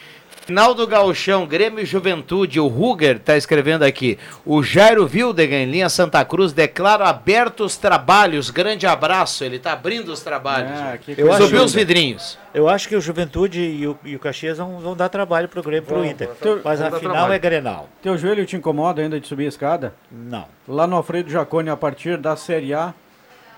[0.47, 4.19] Final do Gauchão, Grêmio Juventude, o Ruger está escrevendo aqui.
[4.45, 8.51] O Jairo Wildegen, em linha Santa Cruz, declara abertos trabalhos.
[8.51, 10.71] Grande abraço, ele está abrindo os trabalhos.
[10.71, 12.39] Ah, eu Subiu os vidrinhos.
[12.53, 15.61] Eu acho que o Juventude e o, e o Caxias vão, vão dar trabalho para
[15.61, 16.29] o Grêmio para o Inter.
[16.39, 17.89] Teu, mas a final é Grenal.
[18.03, 19.95] Teu joelho te incomoda ainda de subir a escada?
[20.13, 20.45] Não.
[20.69, 22.93] Lá no Alfredo Jacone, a partir da Série A,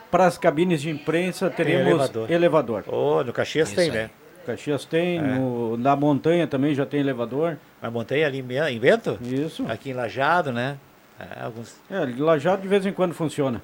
[0.09, 2.31] para as cabines de imprensa, teremos elevador.
[2.31, 2.85] elevador.
[2.87, 3.97] Oh, no Caxias Isso tem, aí.
[3.97, 4.11] né?
[4.47, 5.21] Caxias tem, é.
[5.21, 7.59] no, na montanha também já tem elevador.
[7.83, 9.19] Na montanha ali em Vento?
[9.21, 9.65] Isso.
[9.69, 10.79] Aqui em Lajado, né?
[11.19, 11.77] É, alguns...
[11.91, 13.63] é Lajado de vez em quando funciona.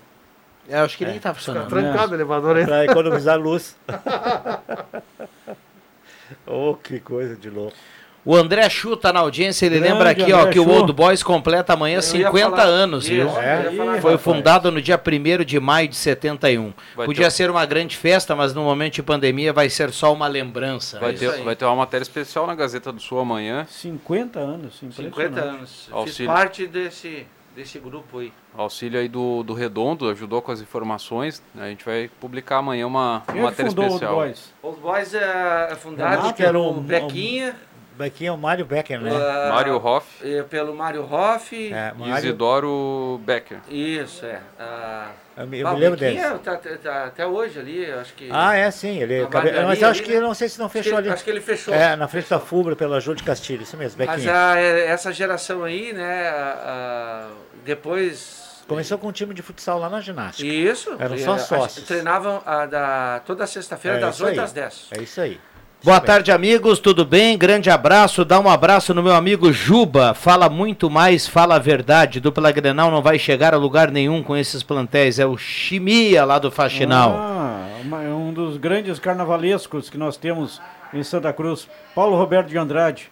[0.69, 1.09] É, acho que é.
[1.09, 1.69] nem tá funcionando.
[1.69, 2.11] Fica trancado é.
[2.13, 2.65] o elevador aí.
[2.65, 3.77] Para economizar luz.
[6.47, 7.77] oh, que coisa de louco.
[8.25, 10.65] O André chuta na audiência, ele Grande lembra aqui André ó, que Chu.
[10.65, 13.39] o Old Boys completa amanhã Eu 50 falar, anos, isso, viu?
[13.39, 16.73] É, Foi fundado no dia 1 de maio de 71.
[16.95, 17.31] Vai Podia ter...
[17.33, 21.01] ser uma grande festa, mas no momento de pandemia vai ser só uma lembrança.
[21.01, 23.67] Vai, ter, vai ter uma matéria especial na Gazeta do Sul amanhã.
[23.69, 25.89] 50 anos, 50 anos.
[25.91, 26.17] Auxílio.
[26.17, 28.33] Fiz parte desse, desse grupo aí.
[28.57, 31.43] Auxílio aí do, do Redondo, ajudou com as informações.
[31.59, 34.15] A gente vai publicar amanhã uma, uma matéria especial.
[34.15, 34.53] Old Boys?
[34.63, 37.57] Old Boys é, é fundado pelo Bequinha.
[37.97, 39.11] Bequinha é o Mário Becker, né?
[39.11, 40.07] Uh, Mário Hoff.
[40.23, 41.73] É, pelo Mário Hoff.
[41.73, 42.19] É, Mário...
[42.19, 43.59] Isidoro Becker.
[43.69, 44.41] Isso, é.
[44.59, 46.21] Uh, eu me, eu me lembro dele.
[46.21, 48.29] Tá, tá, tá, até hoje ali, acho que.
[48.31, 48.99] Ah, é sim.
[48.99, 49.51] Ele, cabe...
[49.51, 51.09] Mas acho ali, que não sei se não fechou acho ali.
[51.11, 51.73] Acho que ele fechou.
[51.73, 54.17] É, na frente da Fubra, pela Júlio de Castilho, isso mesmo, Bequinha.
[54.17, 57.29] Mas a, é, essa geração aí, né, a,
[57.65, 58.43] depois.
[58.69, 60.49] Começou com um time de futsal lá na ginástica.
[60.49, 60.95] Isso.
[60.99, 61.87] Eram só sócios.
[61.87, 64.89] Treinavam a, da, toda sexta-feira, é das 8 às 10.
[64.97, 65.41] É isso aí.
[65.85, 67.37] Boa tarde, amigos, tudo bem?
[67.37, 70.15] Grande abraço, dá um abraço no meu amigo Juba.
[70.15, 72.21] Fala muito mais, fala a verdade.
[72.21, 75.19] Dupla Grenal não vai chegar a lugar nenhum com esses plantéis.
[75.19, 77.17] É o Chimia lá do Faxinal.
[77.19, 77.67] Ah,
[78.01, 80.63] é um dos grandes carnavalescos que nós temos
[80.95, 81.69] em Santa Cruz.
[81.97, 83.11] Paulo Roberto de Andrade.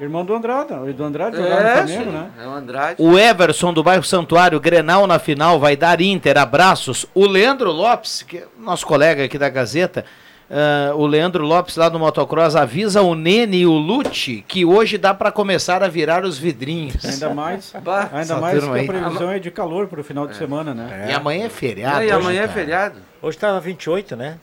[0.00, 2.30] Irmão do Andrade, o do Andrade é, no Flamengo, né?
[2.40, 3.02] É o Andrade.
[3.02, 7.04] O Everson do bairro Santuário, Grenal na final, vai dar Inter, abraços.
[7.12, 10.06] O Leandro Lopes, que é nosso colega aqui da Gazeta,
[10.50, 14.96] Uh, o Leandro Lopes lá do Motocross avisa o Nene e o Lute que hoje
[14.96, 17.04] dá para começar a virar os vidrinhos.
[17.04, 17.74] Ainda mais,
[18.12, 20.36] ainda mais que a previsão é de calor para o final de é.
[20.36, 21.06] semana, né?
[21.06, 21.10] É.
[21.10, 22.00] E amanhã é feriado.
[22.00, 22.98] É, e amanhã é feriado.
[23.20, 24.38] Hoje estava 28, né?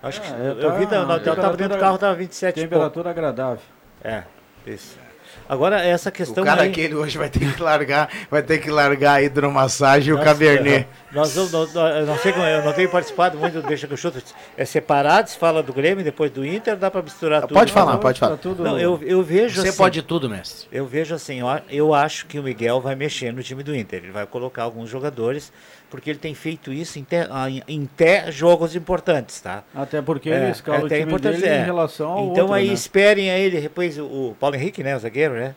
[0.00, 2.60] Acho que eu, eu vi, eu estava dentro do carro, estava 27.
[2.60, 3.62] Temperatura agradável.
[4.04, 4.22] É,
[4.64, 5.03] isso.
[5.48, 6.42] Agora, essa questão.
[6.42, 6.70] O cara aí...
[6.70, 10.86] aquele hoje vai ter que largar, vai ter que largar a hidromassagem e o cabernet.
[11.14, 13.92] Nós, nós, nós, eu não sei como, eu não tenho participado muito do Deixa que
[13.92, 14.20] eu chuto.
[14.56, 17.54] É separado, se fala do Grêmio, depois do Inter, dá para misturar tudo.
[17.54, 18.36] Pode falar, pode falar.
[18.36, 18.64] Tudo...
[18.64, 20.66] Não, eu, eu vejo Você assim, pode tudo, mestre.
[20.72, 24.02] Eu vejo assim, eu, eu acho que o Miguel vai mexer no time do Inter.
[24.02, 25.52] Ele vai colocar alguns jogadores
[25.94, 27.16] porque ele tem feito isso em, te,
[27.68, 29.62] em te jogos importantes, tá?
[29.72, 31.60] Até porque é, ele escala o time dele é.
[31.60, 32.74] em relação ao Então outro, aí né?
[32.74, 35.54] esperem aí, depois o, o Paulo Henrique, né, o zagueiro, né?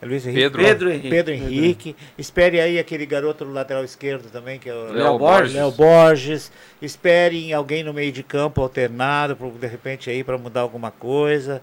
[0.00, 0.42] É Luiz Henrique.
[0.42, 1.10] Pedro, Pedro Henrique.
[1.10, 1.96] Pedro Henrique.
[2.18, 5.54] Espere aí aquele garoto no lateral esquerdo também, que é o Léo Borges.
[5.54, 6.52] Léo Borges.
[6.82, 11.62] Espere alguém no meio de campo alternado, de repente aí para mudar alguma coisa.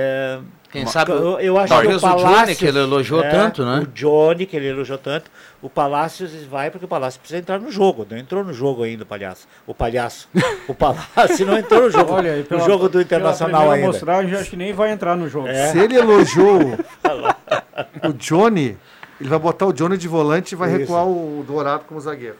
[0.00, 0.38] É,
[0.70, 3.80] Quem sabe eu, eu acho que o, Palácio, Johnny, que ele elogiou é, tanto, né?
[3.80, 5.28] O Johnny, que ele elogiou tanto.
[5.60, 8.06] O Palácio vai porque o Palácio precisa entrar no jogo.
[8.08, 9.48] Não entrou no jogo ainda o palhaço.
[9.66, 10.28] O palhaço.
[10.68, 12.12] o Palácio não entrou no jogo.
[12.14, 13.88] Olha, pela, no jogo do Internacional ainda.
[13.88, 15.48] mostragem, acho que nem vai entrar no jogo.
[15.48, 15.72] É.
[15.72, 16.60] Se ele elogiou
[18.08, 18.76] o Johnny,
[19.20, 20.78] ele vai botar o Johnny de volante e vai Isso.
[20.78, 22.36] recuar o Dourado como zagueiro.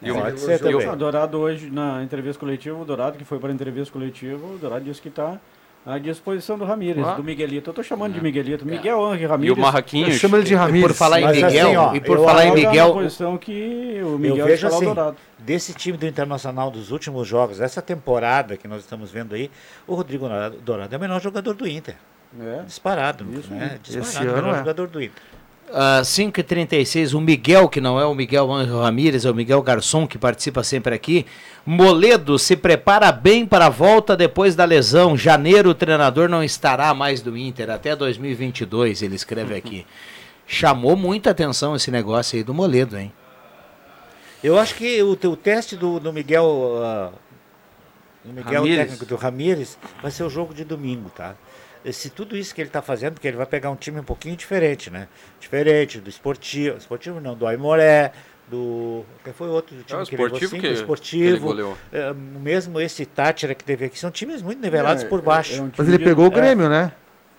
[0.00, 4.46] E o Dourado hoje, na entrevista coletiva, o Dourado, que foi para a entrevista coletiva,
[4.46, 5.38] o Dourado disse que está
[5.84, 7.14] à disposição do Ramírez, ah.
[7.14, 7.70] do Miguelito.
[7.70, 8.22] Eu tô chamando de é.
[8.22, 8.64] Miguelito.
[8.64, 9.56] Miguel Angel Ramírez.
[9.56, 10.14] E o Marraquinhos.
[10.14, 10.86] Chama ele de Ramírez.
[10.86, 12.92] Por falar em Mas Miguel, assim, ó, e por falar em Miguel.
[12.92, 14.86] posição que o Miguel eu vejo assim,
[15.38, 19.50] desse time do Internacional dos últimos jogos, essa temporada que nós estamos vendo aí,
[19.86, 20.28] o Rodrigo
[20.64, 21.96] Dourado é o menor jogador do Inter.
[22.40, 22.62] É.
[22.62, 23.78] Disparado, Isso, né?
[23.82, 24.58] Disparado, Esse o menor é.
[24.58, 25.22] jogador do Inter.
[25.72, 30.06] Uh, 5h36, o Miguel, que não é o Miguel Angel Ramírez, é o Miguel Garçom,
[30.06, 31.24] que participa sempre aqui.
[31.64, 35.16] Moledo se prepara bem para a volta depois da lesão.
[35.16, 39.86] Janeiro o treinador não estará mais do Inter, até 2022, ele escreve aqui.
[40.46, 43.10] Chamou muita atenção esse negócio aí do Moledo, hein?
[44.44, 47.18] Eu acho que o, o teste do, do Miguel, uh,
[48.24, 48.78] do Miguel Ramírez.
[48.78, 51.34] técnico do Ramírez, vai ser o jogo de domingo, tá?
[51.90, 54.36] se tudo isso que ele está fazendo, porque ele vai pegar um time um pouquinho
[54.36, 55.08] diferente, né?
[55.40, 58.12] Diferente do esportivo, esportivo não, do Aimoré,
[58.48, 59.04] do.
[59.24, 61.76] Quem foi outro do time é, que esportivo ele que, esportivo.
[61.90, 65.56] Que é, mesmo esse Tátira que teve aqui, são times muito nivelados é, por baixo.
[65.56, 66.92] É, um mas ele de, pegou o Grêmio, né?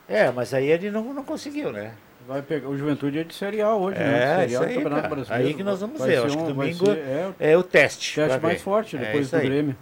[0.09, 1.93] É, mas aí ele não, não conseguiu, né?
[2.27, 4.47] Vai pegar o Juventude é de Série A hoje, é, né?
[4.47, 6.21] Série A aí, Campeonato Aí que nós vamos ver.
[6.21, 8.19] Um, acho que domingo ser, é, é, o teste.
[8.19, 9.75] O teste mais forte depois do Grêmio.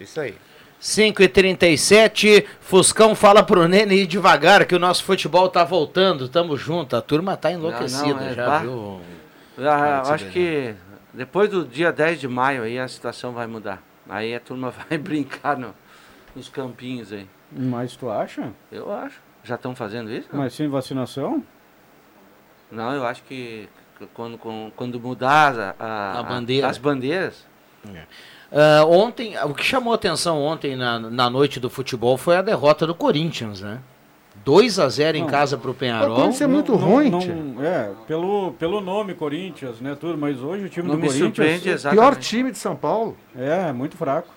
[0.00, 0.36] Isso aí.
[0.78, 6.28] 5 e 37 Fuscão fala pro Nene ir devagar, que o nosso futebol tá voltando,
[6.28, 6.94] tamo junto.
[6.96, 9.00] A turma tá enlouquecida, não, não, é, já bah, viu?
[9.58, 10.74] Já, acho que
[11.14, 13.82] depois do dia 10 de maio aí a situação vai mudar.
[14.08, 15.74] Aí a turma vai brincar no,
[16.34, 17.26] nos campinhos aí.
[17.50, 18.52] Mas tu acha?
[18.70, 19.20] Eu acho.
[19.42, 20.28] Já estão fazendo isso?
[20.32, 21.42] Mas sem vacinação?
[22.70, 23.68] Não, eu acho que
[24.12, 24.38] quando,
[24.74, 26.68] quando mudar a, a, a bandeira.
[26.68, 27.46] as bandeiras.
[27.94, 28.02] É.
[28.50, 32.86] Uh, ontem, o que chamou atenção ontem na, na noite do futebol foi a derrota
[32.86, 33.80] do Corinthians, né?
[34.44, 36.12] 2 a 0 em casa para o Penharol.
[36.12, 40.16] O Corinthians é muito não, ruim, não, não, É, pelo, pelo nome Corinthians, né, tudo,
[40.16, 43.16] mas hoje o time não do Corinthians é o pior time de São Paulo.
[43.36, 44.28] É, muito fraco.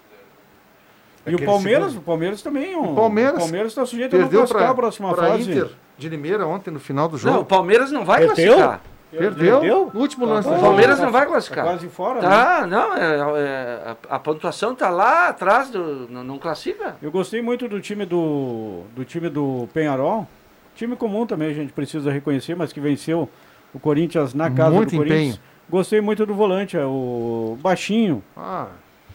[1.28, 2.76] E o Palmeiras, o Palmeiras também.
[2.76, 5.52] O Palmeiras, o Palmeiras está sujeito a não classificar a próxima fase.
[5.52, 5.70] Inter
[6.00, 7.36] de Limeira ontem no final do jogo.
[7.36, 8.56] Não, o Palmeiras não vai Perdeu?
[8.56, 8.82] classificar.
[9.12, 9.60] Perdeu?
[9.60, 9.92] Perdeu?
[9.94, 10.50] No último tá lance.
[10.50, 11.66] O Palmeiras não vai classificar.
[11.66, 12.68] Tá quase fora, tá, né?
[12.68, 16.96] não, é, é, a, a, pontuação tá lá atrás, do, não, não, classifica.
[17.02, 20.28] Eu gostei muito do time do, do time do Penharol.
[20.76, 23.28] Time comum também, a gente precisa reconhecer, mas que venceu
[23.74, 25.22] o Corinthians na casa muito do Corinthians.
[25.22, 25.40] Empenho.
[25.70, 28.24] Gostei muito do volante, é o Baixinho.
[28.38, 28.68] Ah.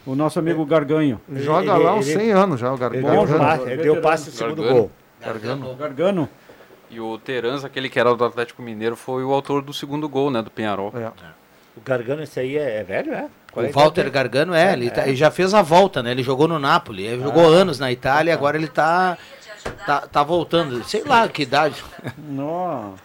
[0.05, 1.19] O nosso amigo é, Garganho.
[1.37, 3.07] Joga ele, lá uns 100 anos já, o Garganho.
[3.07, 4.91] Ele, deu, passe, ele deu passe no segundo gol.
[5.19, 5.75] Gargano.
[5.75, 6.29] Gargano.
[6.89, 10.29] E o Terans, aquele que era do Atlético Mineiro, foi o autor do segundo gol,
[10.29, 10.93] né, do Penharol.
[10.95, 11.11] É.
[11.75, 13.27] O Gargano, esse aí é, é velho, é?
[13.53, 16.11] O Walter Gargano é, ele, tá, ele, já fez a volta, né?
[16.11, 19.17] Ele jogou no Napoli, ele ah, jogou anos na Itália, ah, agora ele tá,
[19.85, 20.83] tá, tá voltando.
[20.83, 21.83] Sei lá que idade.
[22.17, 23.03] Nossa.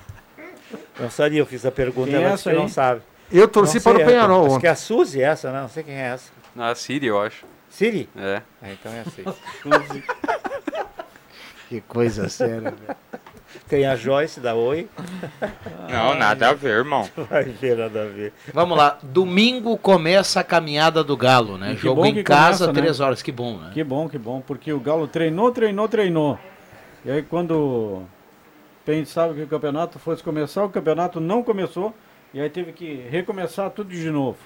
[0.98, 3.02] Não sabia, eu fiz a pergunta, quem é essa não sabe.
[3.30, 4.46] Eu torci para o Penharol.
[4.46, 5.60] Acho que é a Suzy essa, né?
[5.60, 6.30] Não sei quem é essa.
[6.54, 7.44] Não, a Siri, eu acho.
[7.68, 8.08] Siri?
[8.16, 8.42] É.
[8.60, 9.24] Ah, então é assim.
[11.68, 12.96] Que coisa séria, velho.
[13.68, 14.88] Tem a Joyce da Oi.
[15.88, 17.08] Não, nada a ver, irmão.
[17.28, 18.32] Vai ver, nada a ver.
[18.52, 21.74] Vamos lá, domingo começa a caminhada do Galo, né?
[21.74, 22.80] Que Jogo bom em que casa, começa, né?
[22.80, 23.70] três horas, que bom, né?
[23.72, 26.38] Que bom, que bom, porque o Galo treinou, treinou, treinou.
[27.04, 28.02] E aí quando
[28.84, 31.94] pensava que o campeonato fosse começar, o campeonato não começou,
[32.34, 34.38] e aí teve que recomeçar tudo de novo.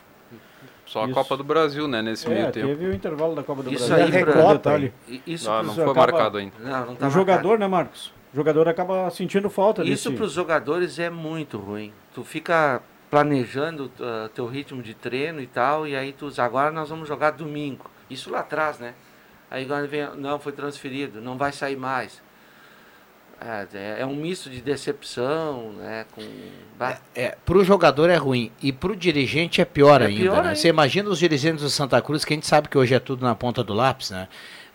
[0.87, 1.15] Só a Isso.
[1.15, 2.67] Copa do Brasil, né, nesse É, meio tempo.
[2.69, 4.05] teve o intervalo da Copa do Isso Brasil.
[4.05, 4.93] aí, Recopa, pra- detalhe.
[5.27, 6.53] Isso pros- não foi acaba- marcado ainda.
[6.61, 7.59] Não, não tá O jogador, marcado.
[7.59, 8.13] né, Marcos?
[8.35, 11.93] O jogador acaba sentindo falta Isso para os jogadores é muito ruim.
[12.13, 16.89] Tu fica planejando uh, teu ritmo de treino e tal, e aí tu agora nós
[16.89, 17.89] vamos jogar domingo.
[18.11, 18.95] Isso lá atrás, né?
[19.49, 22.21] Aí agora vem, não, foi transferido, não vai sair mais.
[23.41, 26.05] É, é- é um misto de decepção, né?
[26.13, 26.23] Com.
[26.77, 30.49] bah, É, pro jogador é ruim e pro dirigente é pior É ainda, pior né?
[30.49, 30.57] ainda.
[30.57, 33.25] Você imagina os dirigentes do Santa Cruz, que a gente sabe que hoje é tudo
[33.25, 34.27] na ponta do lápis, né?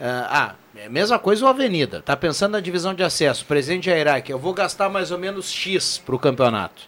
[0.02, 2.02] Ah, é a mesma coisa o Avenida.
[2.02, 3.46] Tá pensando na divisão de acesso.
[3.46, 6.84] Presidente Jairac, eu vou gastar mais ou menos X pro campeonato.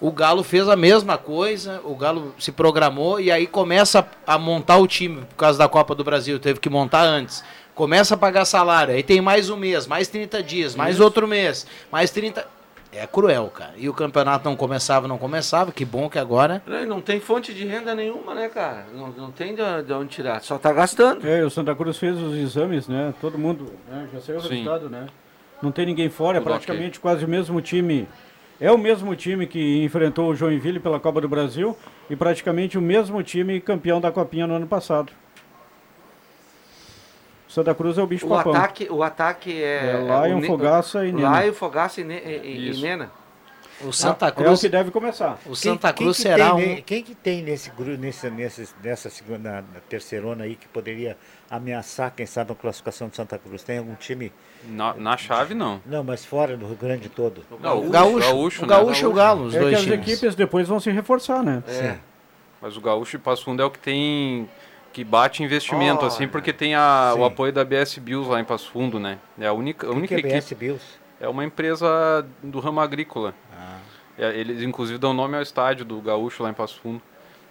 [0.00, 4.78] O Galo fez a mesma coisa, o Galo se programou e aí começa a montar
[4.78, 7.44] o time por causa da Copa do Brasil, teve que montar antes.
[7.72, 11.68] Começa a pagar salário, aí tem mais um mês, mais 30 dias, mais outro mês,
[11.92, 12.44] mais 30.
[12.92, 13.72] É cruel, cara.
[13.76, 16.62] E o campeonato não começava, não começava, que bom que agora.
[16.66, 18.86] Não, não tem fonte de renda nenhuma, né, cara?
[18.94, 21.26] Não, não tem de, de onde tirar, só tá gastando.
[21.26, 23.14] É, o Santa Cruz fez os exames, né?
[23.18, 24.08] Todo mundo, né?
[24.12, 24.48] já saiu o Sim.
[24.48, 25.06] resultado, né?
[25.62, 28.06] Não tem ninguém fora, é Tudo praticamente quase o mesmo time.
[28.60, 31.76] É o mesmo time que enfrentou o Joinville pela Copa do Brasil
[32.10, 35.12] e praticamente o mesmo time campeão da Copinha no ano passado.
[37.52, 38.54] O Santa Cruz é o bicho O papão.
[38.54, 39.90] ataque, o ataque é.
[39.90, 41.42] É Lion, o Ne- Fogaça e Nena.
[41.42, 42.80] Lion, Fogaça e, Ne- e- e-.
[42.80, 43.10] Nena.
[43.84, 44.60] O Santa É o Cruz.
[44.62, 45.38] que deve começar.
[45.44, 46.82] O Santa Cruz que será tem, um.
[46.82, 51.18] Quem que tem nesse grupo, nesse, nesse, nessa segunda, na terceirona aí que poderia
[51.50, 53.62] ameaçar, quem sabe, a classificação de Santa Cruz?
[53.62, 54.32] Tem algum time?
[54.66, 55.78] Na, na chave, não.
[55.84, 57.42] Não, mas fora do Rio Grande todo.
[57.60, 58.74] Não, O Gaúcho, Gaúcho, o né?
[58.76, 59.98] Gaúcho e o Galo, os É que dois as times.
[59.98, 61.62] equipes depois vão se reforçar, né?
[61.68, 61.96] É.
[62.62, 64.48] Mas o Gaúcho e Passo Fundo é o que tem.
[64.92, 68.70] Que bate investimento, assim, porque tem a, o apoio da BS Bills lá em Passo
[68.70, 69.18] Fundo, né?
[69.38, 70.34] É a única, a que, única que é.
[70.34, 70.84] BS Bills?
[71.18, 73.34] É uma empresa do ramo agrícola.
[73.56, 73.78] Ah.
[74.18, 77.00] É, eles, inclusive, dão nome ao estádio do Gaúcho lá em Passo Fundo.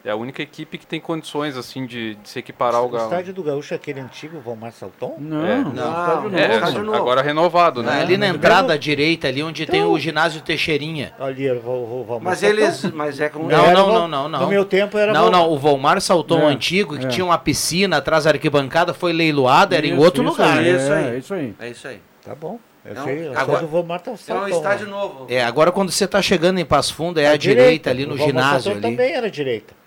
[0.03, 3.03] É a única equipe que tem condições, assim, de, de se equiparar ao O Galo.
[3.03, 5.15] estádio do Gaúcho é aquele antigo Valmar Salton?
[5.19, 5.57] Não, É.
[5.57, 6.37] Não, estádio novo.
[6.37, 6.97] É, Estádio novo.
[6.97, 7.99] agora renovado, né?
[7.99, 11.13] É, ali na entrada à direita, ali onde tem o ginásio Teixeirinha.
[11.19, 12.55] Ali era o, o Valmar Mas Salton.
[12.57, 12.83] eles.
[12.93, 13.43] Mas é com.
[13.43, 14.39] Não, Era não, o- não, não, não.
[14.41, 17.09] No meu tempo era Não, não, o Volmar saltou um É, antigo que é.
[17.09, 20.57] tinha uma piscina atrás da arquibancada, foi leiloado, era em Isso, outro isso lugar.
[20.57, 21.05] aí, Isso aí.
[21.13, 21.55] É, isso aí.
[21.59, 22.01] É isso aí.
[22.25, 22.59] Tá bom.
[22.83, 24.47] Eu Não, sei, o agora- Valmar tá É um Salton.
[24.47, 25.27] estádio novo.
[25.29, 28.07] É, agora quando você tá chegando em Passo Fundo, é À à direita, ali o
[28.07, 28.97] no Valmar ginásio Salton ali.
[28.97, 29.79] também era direita.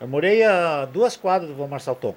[0.00, 2.14] Eu morei a duas quadras do Valmar Salton.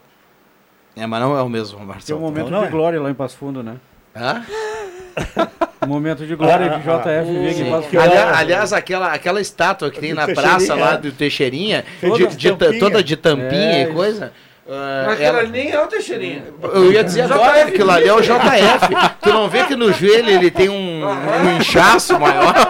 [0.96, 2.22] É, mas não é o mesmo Volmar Tem um Salton.
[2.24, 2.70] momento não de é?
[2.70, 3.76] glória lá em Passo Fundo, né?
[4.16, 4.44] Hã?
[5.84, 7.68] Um momento de glória Ah, de JF ah, Vig Sim.
[7.68, 8.00] em Passo Fundo.
[8.02, 10.98] Ali- aliás, aquela, aquela estátua que tem na praça lá é.
[10.98, 14.32] do Teixeirinha, Toda de- de de toda de tampinha É, e coisa.
[14.70, 16.44] ah, Mas ela- aquilo ali nem é o Teixeirinha.
[16.62, 18.88] Eu ia dizer agora, aquilo ali é o JF.
[19.22, 22.54] Tu não vê que no joelho ele tem um, um inchaço maior?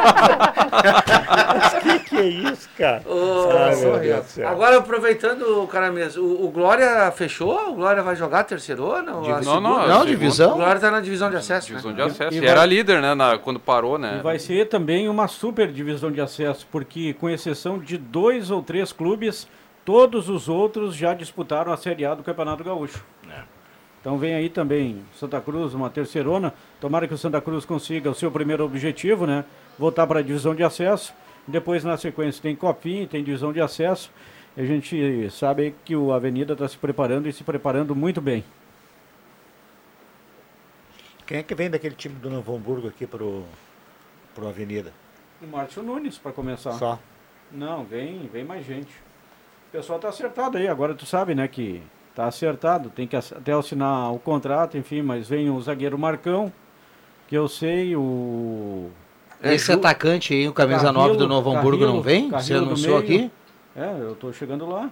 [2.13, 2.99] que é isso, cara?
[2.99, 4.47] Do céu.
[4.47, 7.71] Agora, aproveitando, cara mesmo, o, o Glória fechou?
[7.71, 9.13] O Glória vai jogar a terceirona?
[9.15, 9.61] ou a Não, segunda?
[9.61, 10.51] não, Não, divisão?
[10.53, 11.95] O Glória tá na divisão de acesso, Divisão né?
[11.97, 12.33] de acesso.
[12.33, 13.13] E E, vai- era líder, né?
[13.13, 14.17] na- quando parou, né?
[14.19, 18.61] E vai ser também uma super divisão de acesso, porque com exceção de dois ou
[18.61, 19.47] três clubes,
[19.85, 23.03] todos os outros já disputaram a Série A do Campeonato Gaúcho.
[23.99, 26.53] Então vem aí também Santa Cruz, uma terceirona.
[26.81, 29.45] Tomara que o Santa Cruz consiga o seu primeiro objetivo, né?
[29.79, 31.13] Voltar para a divisão de acesso.
[31.47, 34.11] Depois, na sequência, tem Copinha, tem divisão de acesso.
[34.55, 38.43] E a gente sabe que o Avenida está se preparando e se preparando muito bem.
[41.25, 43.43] Quem é que vem daquele time do Novo Hamburgo aqui pro,
[44.35, 44.93] pro Avenida?
[45.41, 46.73] O Márcio Nunes, para começar.
[46.73, 46.99] Só.
[47.51, 48.91] Não, vem, vem mais gente.
[49.69, 51.81] O pessoal tá acertado aí, agora tu sabe, né, que
[52.13, 56.53] tá acertado, tem que até assinar o contrato, enfim, mas vem o zagueiro Marcão,
[57.27, 58.91] que eu sei, o...
[59.43, 62.23] Esse Ju- atacante aí, o camisa Carrilo- 9 do Novo Hamburgo, não Carrilo- vem?
[62.25, 63.31] Você Carrilo do anunciou aqui?
[63.75, 64.89] É, eu tô chegando lá,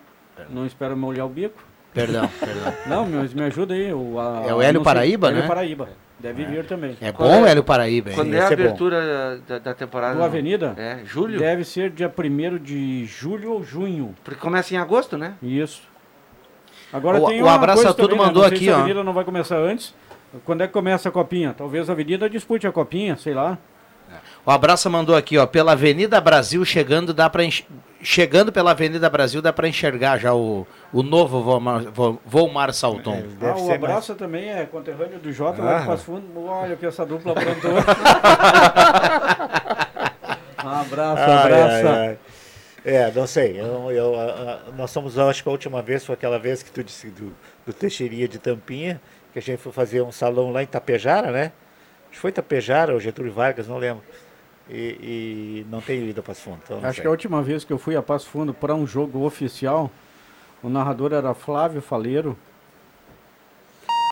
[0.50, 1.64] não espero molhar o bico.
[1.94, 2.74] Perdão, perdão.
[2.88, 3.94] Não, mas me ajuda aí.
[3.94, 5.48] O, a- É o Hélio não sei- Paraíba, Hélio né?
[5.48, 5.90] Paraíba,
[6.20, 6.98] deve vir também.
[7.02, 8.16] É bom, Hélio Paraíba, hein?
[8.16, 10.16] Quando é a é abertura da, da temporada?
[10.16, 10.74] Do Avenida?
[10.78, 11.38] É, julho?
[11.40, 14.16] Deve ser dia 1 de julho ou junho.
[14.24, 15.34] Porque começa em agosto, né?
[15.44, 15.82] Isso.
[16.94, 18.26] Agora O- tem o coisa Tudo também, né?
[18.26, 18.80] mandou não aqui, se a ó.
[18.80, 19.94] Avenida não vai começar antes.
[20.46, 21.54] Quando é que começa a copinha?
[21.58, 23.58] Talvez a Avenida dispute a copinha, sei lá.
[24.46, 27.64] O Abraça mandou aqui, ó, pela Avenida Brasil chegando, dá pra enx-
[28.02, 31.84] chegando pela Avenida Brasil dá para enxergar já o, o novo Volmar,
[32.26, 33.14] Volmar Salton.
[33.14, 34.20] É, ah, o abraço mais...
[34.20, 35.66] também é conterrâneo do Jota, ah.
[35.66, 36.46] lá Passo Fundo.
[36.46, 37.72] Olha que essa dupla plantou.
[37.72, 37.78] um
[40.70, 41.88] abraço, um abraço.
[41.88, 42.18] Ai, ai.
[42.84, 43.60] É, não sei.
[43.60, 44.16] Eu, eu,
[44.76, 47.32] nós somos, acho que a última vez foi aquela vez que tu disse do,
[47.66, 49.00] do Teixeiria de Tampinha,
[49.32, 51.52] que a gente foi fazer um salão lá em Tapejara, né?
[52.06, 54.04] Acho que foi Tapejara ou Getúlio Vargas, não lembro.
[54.72, 56.60] E, e não tenho ido a Passo Fundo.
[56.64, 57.02] Então acho sei.
[57.02, 59.92] que a última vez que eu fui a Passo Fundo para um jogo oficial,
[60.64, 62.38] o narrador era Flávio Faleiro.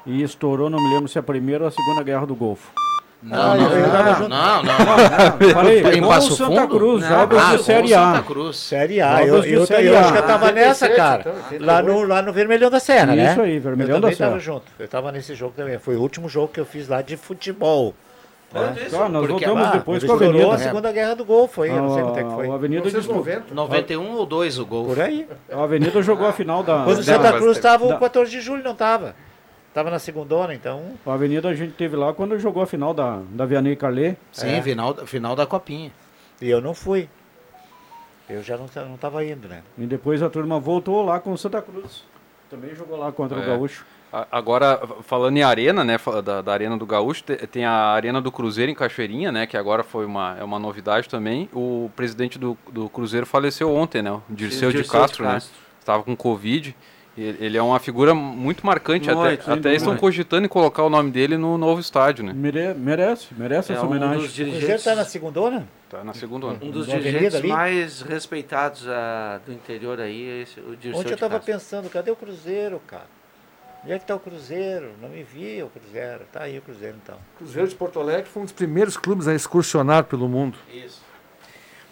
[0.06, 2.72] E estourou, não me lembro se é a primeira ou a segunda guerra do Golfo.
[3.22, 6.68] Não, não, não, não, não, Falei, em Passo Santa Fundo?
[6.70, 8.14] Cruz, jogos ah, de Série A.
[8.14, 8.58] Santa Cruz.
[8.58, 9.26] Série A.
[9.26, 11.36] Eu, eu, série eu acho que eu tava nessa, cara.
[11.60, 13.32] Lá no, lá no Vermelhão da Serra, né?
[13.32, 14.30] Isso aí, Vermelhão da Serra.
[14.30, 14.72] Eu tava junto.
[14.80, 15.78] Eu tava nesse jogo também.
[15.80, 17.94] Foi o último jogo que eu fiz lá de futebol.
[18.54, 18.90] É.
[18.90, 20.54] Só, nós Porque voltamos depois com a Avenida.
[20.54, 22.50] a Segunda Guerra do Golfo aí, não sei quanto é que foi.
[22.50, 23.54] A Avenida de 90.
[23.54, 24.86] 91 ou 2 o gol.
[24.88, 25.28] Por aí.
[25.52, 26.84] A Avenida jogou a final da...
[26.84, 29.16] Quando o Santa Cruz estava o 14 de julho, não estava.
[29.74, 30.94] Tava na segundona, então.
[31.06, 34.18] A Avenida a gente teve lá quando jogou a final da, da Vianney Carlet.
[34.32, 34.62] Sim, é.
[34.62, 35.92] final, final da Copinha.
[36.42, 37.08] E eu não fui.
[38.28, 39.62] Eu já não, não tava indo, né?
[39.78, 42.04] E depois a turma voltou lá com o Santa Cruz.
[42.50, 43.44] Também jogou lá contra é.
[43.44, 43.86] o Gaúcho.
[44.32, 48.72] Agora, falando em arena, né, da, da, Arena do Gaúcho, tem a Arena do Cruzeiro
[48.72, 51.48] em Cachoeirinha, né, que agora foi uma, é uma novidade também.
[51.54, 55.54] O presidente do, do Cruzeiro faleceu ontem, né, o Dirceu, Dirceu de Castro, de Castro,
[55.54, 56.76] né, estava com Covid.
[57.18, 59.10] Ele é uma figura muito marcante.
[59.12, 62.32] até até estão cogitando em colocar o nome dele no novo estádio, né?
[62.34, 64.22] Mere, merece, merece é essa um homenagem.
[64.22, 64.64] Dos dirigentes...
[64.64, 69.42] O Cruzeiro está na segunda Está na segunda Um, um dos dirigentes mais respeitados uh,
[69.46, 73.19] do interior aí é esse, o Dirceu Ontem eu estava pensando, cadê o Cruzeiro, cara?
[73.84, 74.92] Onde é que está o Cruzeiro?
[75.02, 76.24] Não me via o Cruzeiro.
[76.24, 77.16] Está aí o Cruzeiro, então.
[77.38, 80.58] Cruzeiro de Porto Alegre foi um dos primeiros clubes a excursionar pelo mundo.
[80.74, 81.02] Isso.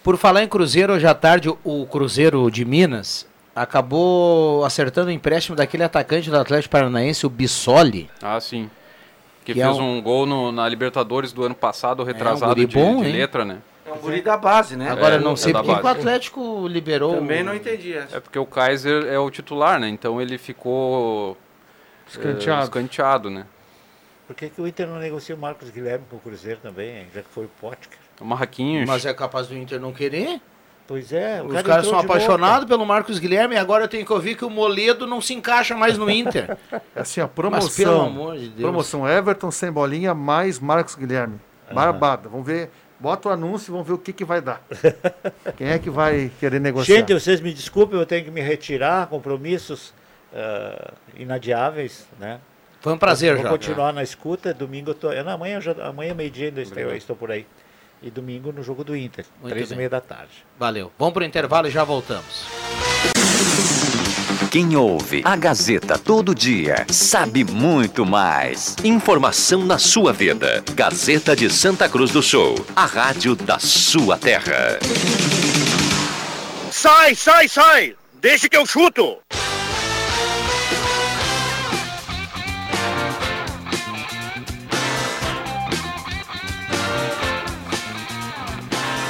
[0.02, 5.56] Por falar em Cruzeiro, hoje à tarde o Cruzeiro de Minas acabou acertando o empréstimo
[5.56, 8.08] daquele atacante do Atlético Paranaense, o Bissoli.
[8.22, 8.70] Ah, sim.
[9.44, 9.96] Que, que fez é um...
[9.96, 10.02] um...
[10.02, 13.58] gol no, na Libertadores do ano passado, retrasado é um de, bom, de letra, né?
[13.84, 14.90] É um guri da base, né?
[14.90, 17.14] Agora, é, não sei é por que o Atlético liberou...
[17.14, 18.18] Também não entendi essa.
[18.18, 19.88] É porque o Kaiser é o titular, né?
[19.88, 21.36] Então ele ficou...
[22.08, 22.60] Escanteado.
[22.60, 23.46] É, escanteado, né?
[24.26, 27.22] Por que, que o Inter não negocia o Marcos Guilherme com o Cruzeiro também, já
[27.22, 27.98] que foi o Potker?
[28.20, 28.86] O Marraquinhos.
[28.86, 30.40] Mas é capaz do Inter não querer?
[30.86, 31.42] Pois é.
[31.42, 34.44] Os cara caras são apaixonados pelo Marcos Guilherme e agora eu tenho que ouvir que
[34.44, 36.56] o Moledo não se encaixa mais no Inter.
[36.72, 37.66] É assim, a promoção.
[37.66, 38.62] Mas, pelo amor de Deus.
[38.62, 41.38] Promoção Everton sem bolinha mais Marcos Guilherme.
[41.68, 41.74] Uhum.
[41.74, 42.28] Barbada.
[42.28, 42.70] Vamos ver.
[42.98, 44.62] Bota o anúncio e vamos ver o que, que vai dar.
[45.56, 46.96] Quem é que vai querer negociar?
[46.96, 49.06] Gente, vocês me desculpem, eu tenho que me retirar.
[49.08, 49.92] Compromissos
[50.32, 52.40] uh, inadiáveis, né?
[52.80, 53.48] Foi um prazer, Vou já.
[53.48, 54.54] Vou continuar na escuta.
[54.54, 55.12] Domingo eu tô.
[55.12, 57.44] Eu, não, amanhã, já, amanhã meio-dia ainda estou, estou por aí
[58.02, 59.74] e domingo no jogo do Inter, Muito três bem.
[59.74, 60.44] e meia da tarde.
[60.58, 60.92] Valeu.
[60.98, 62.46] Vamos para o intervalo e já voltamos.
[64.50, 68.76] Quem ouve a Gazeta todo dia sabe muito mais.
[68.82, 70.64] Informação na sua vida.
[70.74, 74.78] Gazeta de Santa Cruz do Sul, a rádio da sua terra.
[76.70, 77.96] Sai, sai, sai!
[78.20, 79.18] Deixa que eu chuto!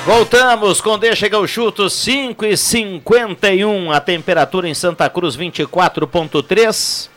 [0.08, 7.10] Voltamos com Deixa o chuto 5 e 51 a temperatura em Santa Cruz 24.3.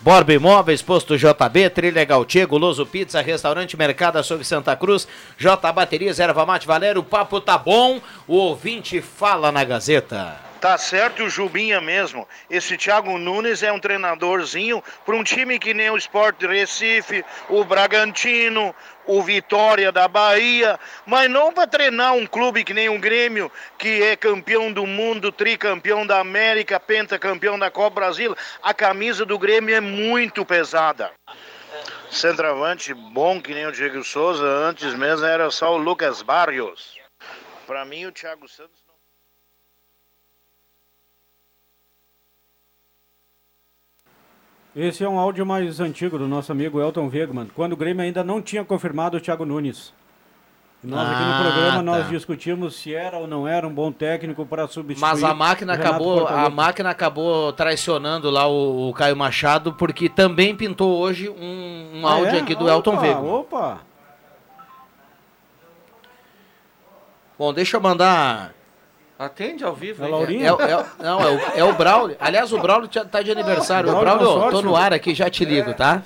[0.00, 6.20] Borba Imóveis, Posto JB, Trilha Gautier, Guloso Pizza, Restaurante Mercado Açougue Santa Cruz, J Baterias,
[6.20, 10.50] Erva Mate Valério, o papo tá bom, o ouvinte fala na Gazeta.
[10.60, 12.28] Tá certo o Jubinha mesmo.
[12.50, 17.64] Esse Thiago Nunes é um treinadorzinho para um time que nem o Sport Recife, o
[17.64, 18.74] Bragantino,
[19.10, 24.02] o Vitória da Bahia, mas não para treinar um clube que nem o Grêmio, que
[24.02, 28.36] é campeão do mundo, tricampeão da América, pentacampeão da Copa Brasil.
[28.62, 31.10] A camisa do Grêmio é muito pesada.
[32.08, 36.96] Centroavante bom que nem o Diego Souza, antes mesmo era só o Lucas Barrios.
[37.66, 38.89] Para mim, o Thiago Santos.
[44.74, 48.22] Esse é um áudio mais antigo do nosso amigo Elton Wegman, quando o Grêmio ainda
[48.22, 49.92] não tinha confirmado o Thiago Nunes.
[50.82, 51.82] Nós ah, aqui no ah, programa tá.
[51.82, 55.00] nós discutimos se era ou não era um bom técnico para substituir.
[55.00, 60.56] Mas a máquina acabou, a máquina acabou traicionando lá o, o, Caio Machado porque também
[60.56, 62.40] pintou hoje um, um ah, áudio é?
[62.40, 63.30] aqui do Elton Wegman.
[63.30, 63.80] Opa.
[67.38, 68.54] Bom, deixa eu mandar
[69.20, 70.46] Atende ao vivo, é, Laurinha?
[70.46, 72.16] É, é, não, é o, é o Braulio.
[72.18, 73.90] Aliás, o Braulio tá de aniversário.
[73.90, 76.02] O Braulio, Braulio tô no ar aqui, já te ligo, tá?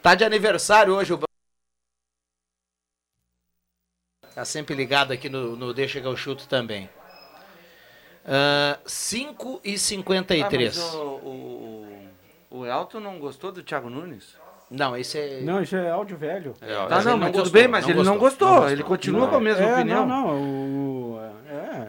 [0.00, 1.28] Tá de aniversário hoje o Braulio.
[4.32, 6.88] Tá sempre ligado aqui no, no Deixa que eu chuto também.
[8.24, 10.78] Uh, 5 e 53.
[10.78, 12.08] Ah, mas o, o,
[12.58, 14.36] o Elton não gostou do Thiago Nunes?
[14.70, 15.40] Não, esse é.
[15.40, 16.54] Não, isso é áudio velho.
[16.60, 18.68] É, tá, não, mas tudo bem, mas ele não gostou.
[18.68, 20.06] Ele continua com a mesma é, opinião.
[20.06, 20.93] Não, não, o.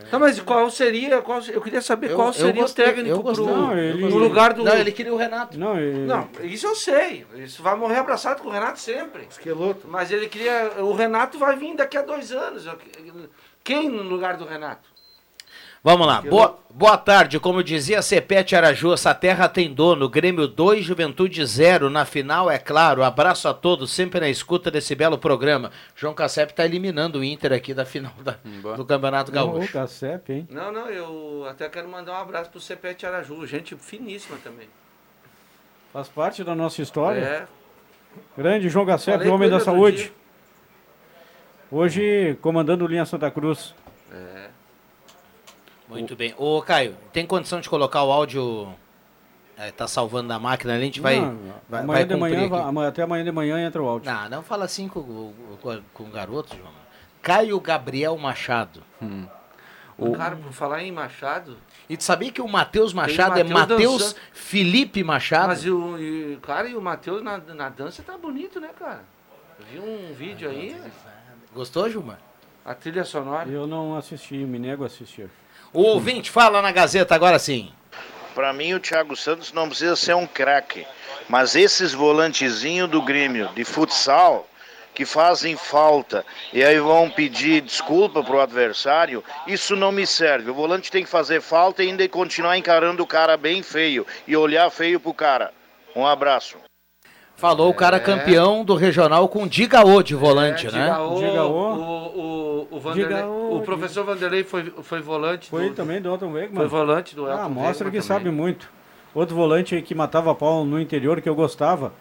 [0.01, 0.09] É.
[0.09, 1.21] Tá, mas qual seria.
[1.21, 3.45] Qual, eu queria saber Eu- qual eu seria gostei, o técnico eu gostei.
[3.45, 4.63] pro, Não, ele- no lugar do.
[4.63, 5.57] Não, ele queria o Renato.
[5.57, 7.25] Não, ele- Não, isso eu sei.
[7.35, 9.27] Isso vai morrer abraçado com o Renato sempre.
[9.29, 9.87] Esqueloto.
[9.87, 10.73] Mas ele queria.
[10.79, 12.67] O Renato vai vir daqui a dois anos.
[13.63, 14.94] Quem no lugar do Renato?
[15.85, 16.19] Vamos lá.
[16.19, 17.39] Boa, boa tarde.
[17.39, 20.09] Como dizia Cepete Araju, essa terra tem dono.
[20.09, 21.91] Grêmio 2, Juventude 0.
[21.91, 23.03] Na final, é claro.
[23.03, 25.69] Abraço a todos, sempre na escuta desse belo programa.
[25.95, 28.35] João Cassep está eliminando o Inter aqui da final da-
[28.75, 29.71] do Campeonato Gaúcho.
[29.71, 30.47] Cacep, hein?
[30.49, 33.45] Não, não, eu até quero mandar um abraço pro Cepete Araju.
[33.45, 34.67] Gente finíssima também.
[35.93, 37.19] Faz parte da nossa história.
[37.19, 37.47] É.
[38.35, 38.87] Grande João
[39.19, 39.97] Falei homem da saúde.
[39.97, 40.11] dia.
[41.71, 43.75] Hoje, comandando linha Santa Cruz.
[44.11, 44.44] É.
[45.87, 46.33] Muito bem.
[46.37, 48.73] Ô, Caio, tem condição de colocar o áudio.
[49.57, 51.19] É, tá salvando na máquina ali, a gente vai.
[51.19, 51.37] Não,
[51.69, 52.15] vai, amanhã vai de
[52.49, 54.11] manhã, até amanhã de manhã entra o áudio.
[54.11, 56.73] Não, não fala assim com, com, com o garoto, João.
[57.21, 58.83] Caio Gabriel Machado.
[59.97, 60.11] O...
[60.11, 61.57] Cara, por falar em Machado.
[61.89, 64.21] E tu sabia que o Matheus o Machado é Matheus Matheus dançando.
[64.33, 65.47] Felipe Machado?
[65.47, 69.03] Mas e o, e, cara, e o Matheus na, na dança tá bonito, né, cara?
[69.59, 70.75] Eu vi um vídeo aí.
[71.53, 72.19] Gostou, Gilmar?
[72.65, 73.49] A trilha sonora.
[73.49, 75.29] Eu não assisti, me nego a assistir.
[75.75, 77.69] O ouvinte fala na Gazeta agora sim.
[78.33, 80.87] Para mim, o Thiago Santos não precisa ser um craque,
[81.27, 84.47] mas esses volantezinhos do Grêmio de futsal
[84.93, 90.49] que fazem falta e aí vão pedir desculpa pro adversário, isso não me serve.
[90.49, 94.37] O volante tem que fazer falta e ainda continuar encarando o cara bem feio e
[94.37, 95.51] olhar feio pro cara.
[95.93, 96.55] Um abraço.
[97.37, 100.83] Falou o cara campeão do regional com Digaô de volante, né?
[100.83, 101.73] Digaô, Digaô.
[101.73, 105.49] O, o, o, Vanderlei, Digaô, o professor Vanderlei foi, foi volante.
[105.49, 106.55] Foi do, também do Elton Wegman.
[106.55, 108.01] Foi volante do Elton Ah, mostra que também.
[108.01, 108.69] sabe muito.
[109.13, 111.91] Outro volante que matava pau no interior que eu gostava.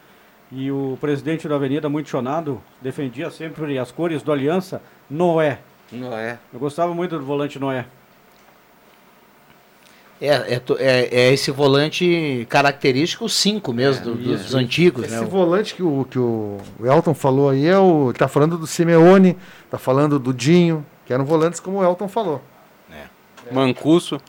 [0.53, 4.81] E o presidente da Avenida, muito chonado, defendia sempre as cores do Aliança,
[5.11, 5.59] Noé.
[5.91, 6.39] Noé.
[6.53, 7.87] Eu gostava muito do volante Noé.
[10.21, 14.57] É, é, é- é esse volante característico 5 mesmo, do- dos Isso.
[14.57, 15.27] antigos, Esse né?
[15.27, 18.13] volante que o, que o o Elton falou aí é o.
[18.17, 19.37] Tá falando do Simeone,
[19.71, 22.41] tá falando do Dinho, que eram volantes como o Elton falou.
[23.53, 24.21] Mancuso.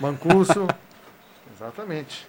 [0.00, 0.66] Mancuso.
[1.54, 2.26] Exatamente.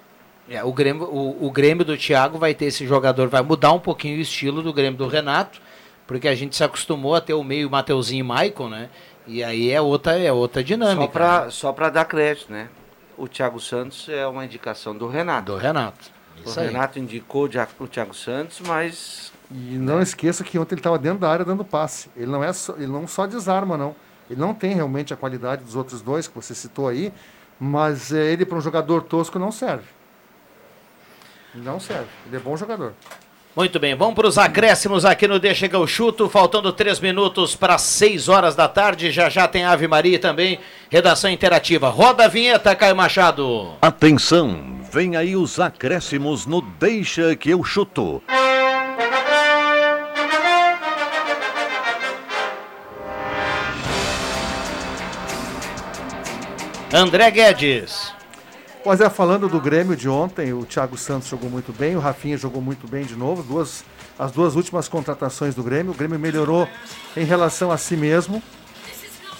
[0.49, 3.79] É, o, Grêmio, o, o Grêmio do Thiago vai ter esse jogador, vai mudar um
[3.79, 5.61] pouquinho o estilo do Grêmio do Renato,
[6.05, 8.89] porque a gente se acostumou a ter o meio Mateuzinho e Maicon, né?
[9.27, 11.01] E aí é outra, é outra dinâmica.
[11.01, 12.69] Só pra, só pra dar crédito, né?
[13.17, 15.51] O Thiago Santos é uma indicação do Renato.
[15.51, 16.11] Do Renato.
[16.43, 16.67] O Isso aí.
[16.67, 21.19] Renato indicou o o Thiago Santos, mas E não esqueça que ontem ele estava dentro
[21.19, 22.09] da área dando passe.
[22.15, 23.95] Ele não, é só, ele não só desarma, não.
[24.29, 27.13] Ele não tem realmente a qualidade dos outros dois que você citou aí,
[27.59, 29.85] mas eh, ele para um jogador tosco não serve.
[31.53, 32.07] Não serve.
[32.25, 32.93] Ele é bom jogador.
[33.53, 37.53] Muito bem, vamos para os acréscimos aqui no Deixa que eu chuto, faltando três minutos
[37.53, 40.57] para 6 horas da tarde, já já tem Ave Maria também,
[40.89, 41.89] redação interativa.
[41.89, 43.73] Roda a vinheta, Caio Machado.
[43.81, 48.23] Atenção, vem aí os acréscimos no Deixa que eu chuto.
[56.93, 58.13] André Guedes.
[58.83, 62.35] Pois é, falando do Grêmio de ontem, o Thiago Santos jogou muito bem, o Rafinha
[62.35, 63.43] jogou muito bem de novo.
[63.43, 63.83] Duas,
[64.17, 65.91] as duas últimas contratações do Grêmio.
[65.91, 66.67] O Grêmio melhorou
[67.15, 68.41] em relação a si mesmo.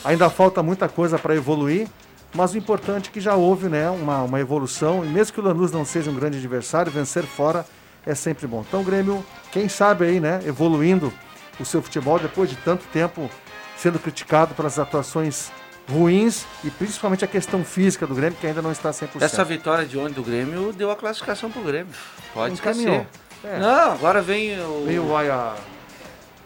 [0.03, 1.87] Ainda falta muita coisa para evoluir,
[2.35, 5.03] mas o importante é que já houve né, uma, uma evolução.
[5.03, 7.65] E mesmo que o Lanús não seja um grande adversário, vencer fora
[8.05, 8.63] é sempre bom.
[8.67, 11.11] Então o Grêmio, quem sabe aí, né, evoluindo
[11.59, 13.27] o seu futebol depois de tanto tempo
[13.75, 15.51] sendo criticado pelas atuações
[15.89, 19.21] ruins e principalmente a questão física do Grêmio, que ainda não está 100%.
[19.21, 21.93] essa vitória de ontem do Grêmio deu a classificação pro Grêmio.
[22.33, 22.95] Pode Encaminhou.
[23.01, 23.55] esquecer.
[23.55, 23.59] É.
[23.59, 24.83] Não, agora vem o.
[24.85, 25.53] Veio o Aia...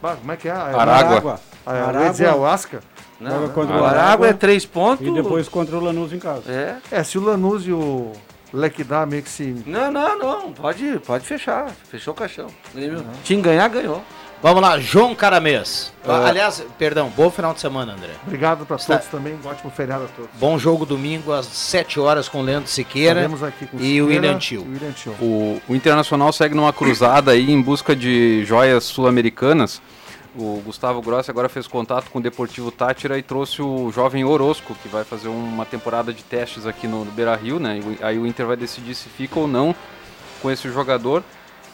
[0.02, 0.52] Bah, Como é que é?
[0.52, 1.40] Aia- Aragua.
[1.66, 2.46] Ah, eu ia dizer o.
[3.20, 3.50] Não, não.
[3.50, 5.06] contra o o Aragua Aragua é três pontos.
[5.06, 6.52] E depois contra o Lanús em casa.
[6.52, 6.78] É.
[6.92, 8.12] É, se o Lanús e o
[8.54, 9.64] Lequidá meio que se...
[9.66, 10.54] Não, não, não.
[10.54, 11.70] Pode, pode fechar.
[11.90, 12.48] Fechou o caixão.
[12.48, 14.02] O Grêmio tinha que ganhar, ganhou.
[14.46, 15.91] Vamos lá, João Caramês.
[16.08, 16.28] Ah.
[16.28, 18.12] Aliás, perdão, bom final de semana, André.
[18.28, 20.30] Obrigado para Está- todos também, um ótimo feriado a todos.
[20.36, 24.08] Bom jogo domingo às 7 horas com Leandro Siqueira Estaremos aqui com e Siqueira o
[24.08, 24.62] William Tio.
[24.62, 25.12] e o William Tio.
[25.20, 29.82] O, Internacional segue numa cruzada aí em busca de joias sul-americanas.
[30.36, 34.76] O Gustavo Grossi agora fez contato com o Deportivo Tátira e trouxe o jovem Orosco,
[34.76, 37.80] que vai fazer uma temporada de testes aqui no, no Beira-Rio, né?
[37.80, 39.74] E Aí o Inter vai decidir se fica ou não
[40.39, 41.24] com esse jogador.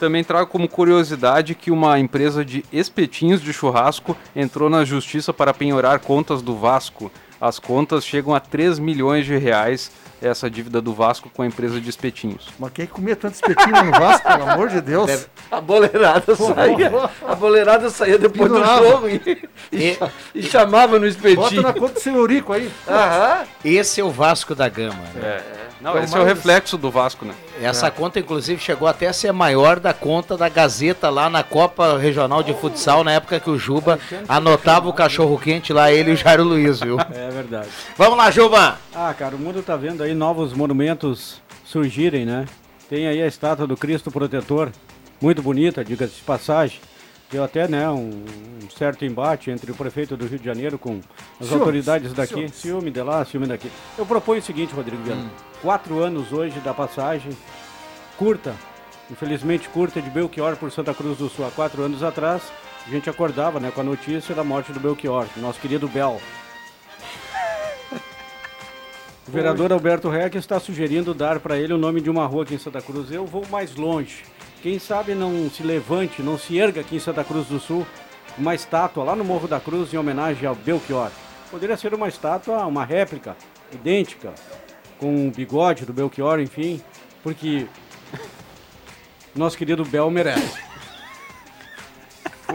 [0.01, 5.53] Também trago como curiosidade que uma empresa de espetinhos de churrasco entrou na justiça para
[5.53, 7.11] penhorar contas do Vasco.
[7.39, 9.91] as contas chegam a 3 milhões de reais
[10.21, 12.49] essa dívida do Vasco com a empresa de espetinhos.
[12.59, 15.07] Mas quem comia tanto espetinho no Vasco, pelo amor de Deus?
[15.07, 15.25] Deve...
[15.51, 16.91] A boleirada saía.
[17.27, 18.81] A boleirada saía depois Pendurava.
[18.81, 19.97] do jogo e, e,
[20.35, 21.41] e, chamava no espetinho.
[21.41, 22.71] Bota na conta do senhorico aí.
[22.87, 23.45] Aham.
[23.65, 25.03] Esse é o Vasco da Gama.
[25.15, 25.21] Né?
[25.21, 25.61] É.
[25.81, 27.33] Não, esse é o reflexo do Vasco, né?
[27.59, 27.91] Essa é.
[27.91, 32.43] conta, inclusive, chegou até a ser maior da conta da Gazeta lá na Copa Regional
[32.43, 33.99] de Futsal, na época que o Juba
[34.29, 36.97] anotava o cachorro quente lá, ele e o Jairo Luiz, viu?
[36.99, 37.67] É verdade.
[37.97, 38.77] Vamos lá, Juba!
[38.93, 42.45] Ah, cara, o mundo tá vendo aí novos monumentos surgirem, né?
[42.89, 44.71] Tem aí a estátua do Cristo Protetor,
[45.21, 46.79] muito bonita, diga-se de passagem.
[47.31, 48.25] Deu até né, um,
[48.63, 50.99] um, certo embate entre o prefeito do Rio de Janeiro com
[51.39, 52.33] as autoridades daqui.
[52.33, 52.49] Ciúme.
[52.49, 53.71] ciúme de lá, ciúme daqui.
[53.97, 55.21] Eu proponho o seguinte, Rodrigo Viana.
[55.21, 55.29] Hum.
[55.61, 57.31] Quatro anos hoje da passagem,
[58.17, 58.53] curta,
[59.09, 61.45] infelizmente curta, de Belchior por Santa Cruz do Sul.
[61.45, 62.41] Há quatro anos atrás,
[62.85, 66.19] a gente acordava né, com a notícia da morte do Belchior, nosso querido Bel.
[69.31, 72.55] O vereador Alberto Reck está sugerindo dar para ele o nome de uma rua aqui
[72.55, 73.09] em Santa Cruz.
[73.09, 74.25] Eu vou mais longe.
[74.61, 77.87] Quem sabe não se levante, não se erga aqui em Santa Cruz do Sul
[78.37, 81.09] uma estátua lá no Morro da Cruz em homenagem ao Belchior.
[81.49, 83.37] Poderia ser uma estátua, uma réplica,
[83.71, 84.33] idêntica,
[84.99, 86.81] com o bigode do Belchior, enfim,
[87.23, 87.67] porque
[89.33, 90.70] nosso querido Bel merece.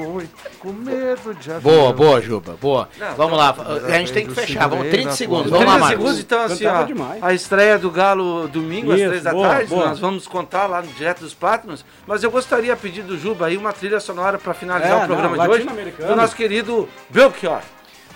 [0.05, 0.29] Foi
[0.59, 2.89] com medo de Boa, boa, Juba, boa.
[2.99, 3.55] Não, vamos lá,
[3.87, 5.99] a gente tem que fechar, vamos 30 segundos, vamos lá, Marcos.
[5.99, 6.87] segundos, então assim, ó,
[7.21, 9.89] a estreia do Galo domingo Isso, às 3 da boa, tarde, boa.
[9.89, 13.47] nós vamos contar lá no Direto dos Patronos, mas eu gostaria de pedir do Juba
[13.47, 15.67] aí uma trilha sonora para finalizar é, o programa não, de hoje,
[16.07, 17.63] do nosso querido Belchior.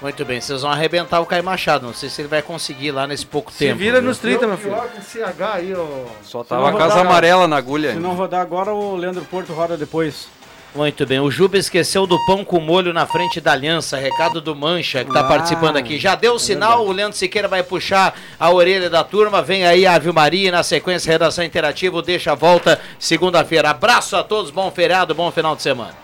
[0.01, 1.87] Muito bem, vocês vão arrebentar o Caio Machado.
[1.87, 3.77] Não sei se ele vai conseguir lá nesse pouco Se tempo.
[3.77, 4.75] Se vira nos 30, meu filho.
[5.03, 5.87] CH aí, ó.
[6.23, 7.93] Só tava a casa amarela na agulha.
[7.93, 10.27] Se não rodar agora, o Leandro Porto roda depois.
[10.75, 14.55] Muito bem, o Juba esqueceu do pão com molho na frente da aliança, recado do
[14.55, 15.99] Mancha, que está ah, participando aqui.
[15.99, 19.67] Já deu o é sinal, o Leandro Siqueira vai puxar a orelha da turma, vem
[19.67, 23.71] aí a Ave Maria, na sequência, redação interativa, deixa a volta segunda-feira.
[23.71, 25.95] Abraço a todos, bom feriado, bom final de semana.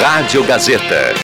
[0.00, 1.14] Rádio Gazeta.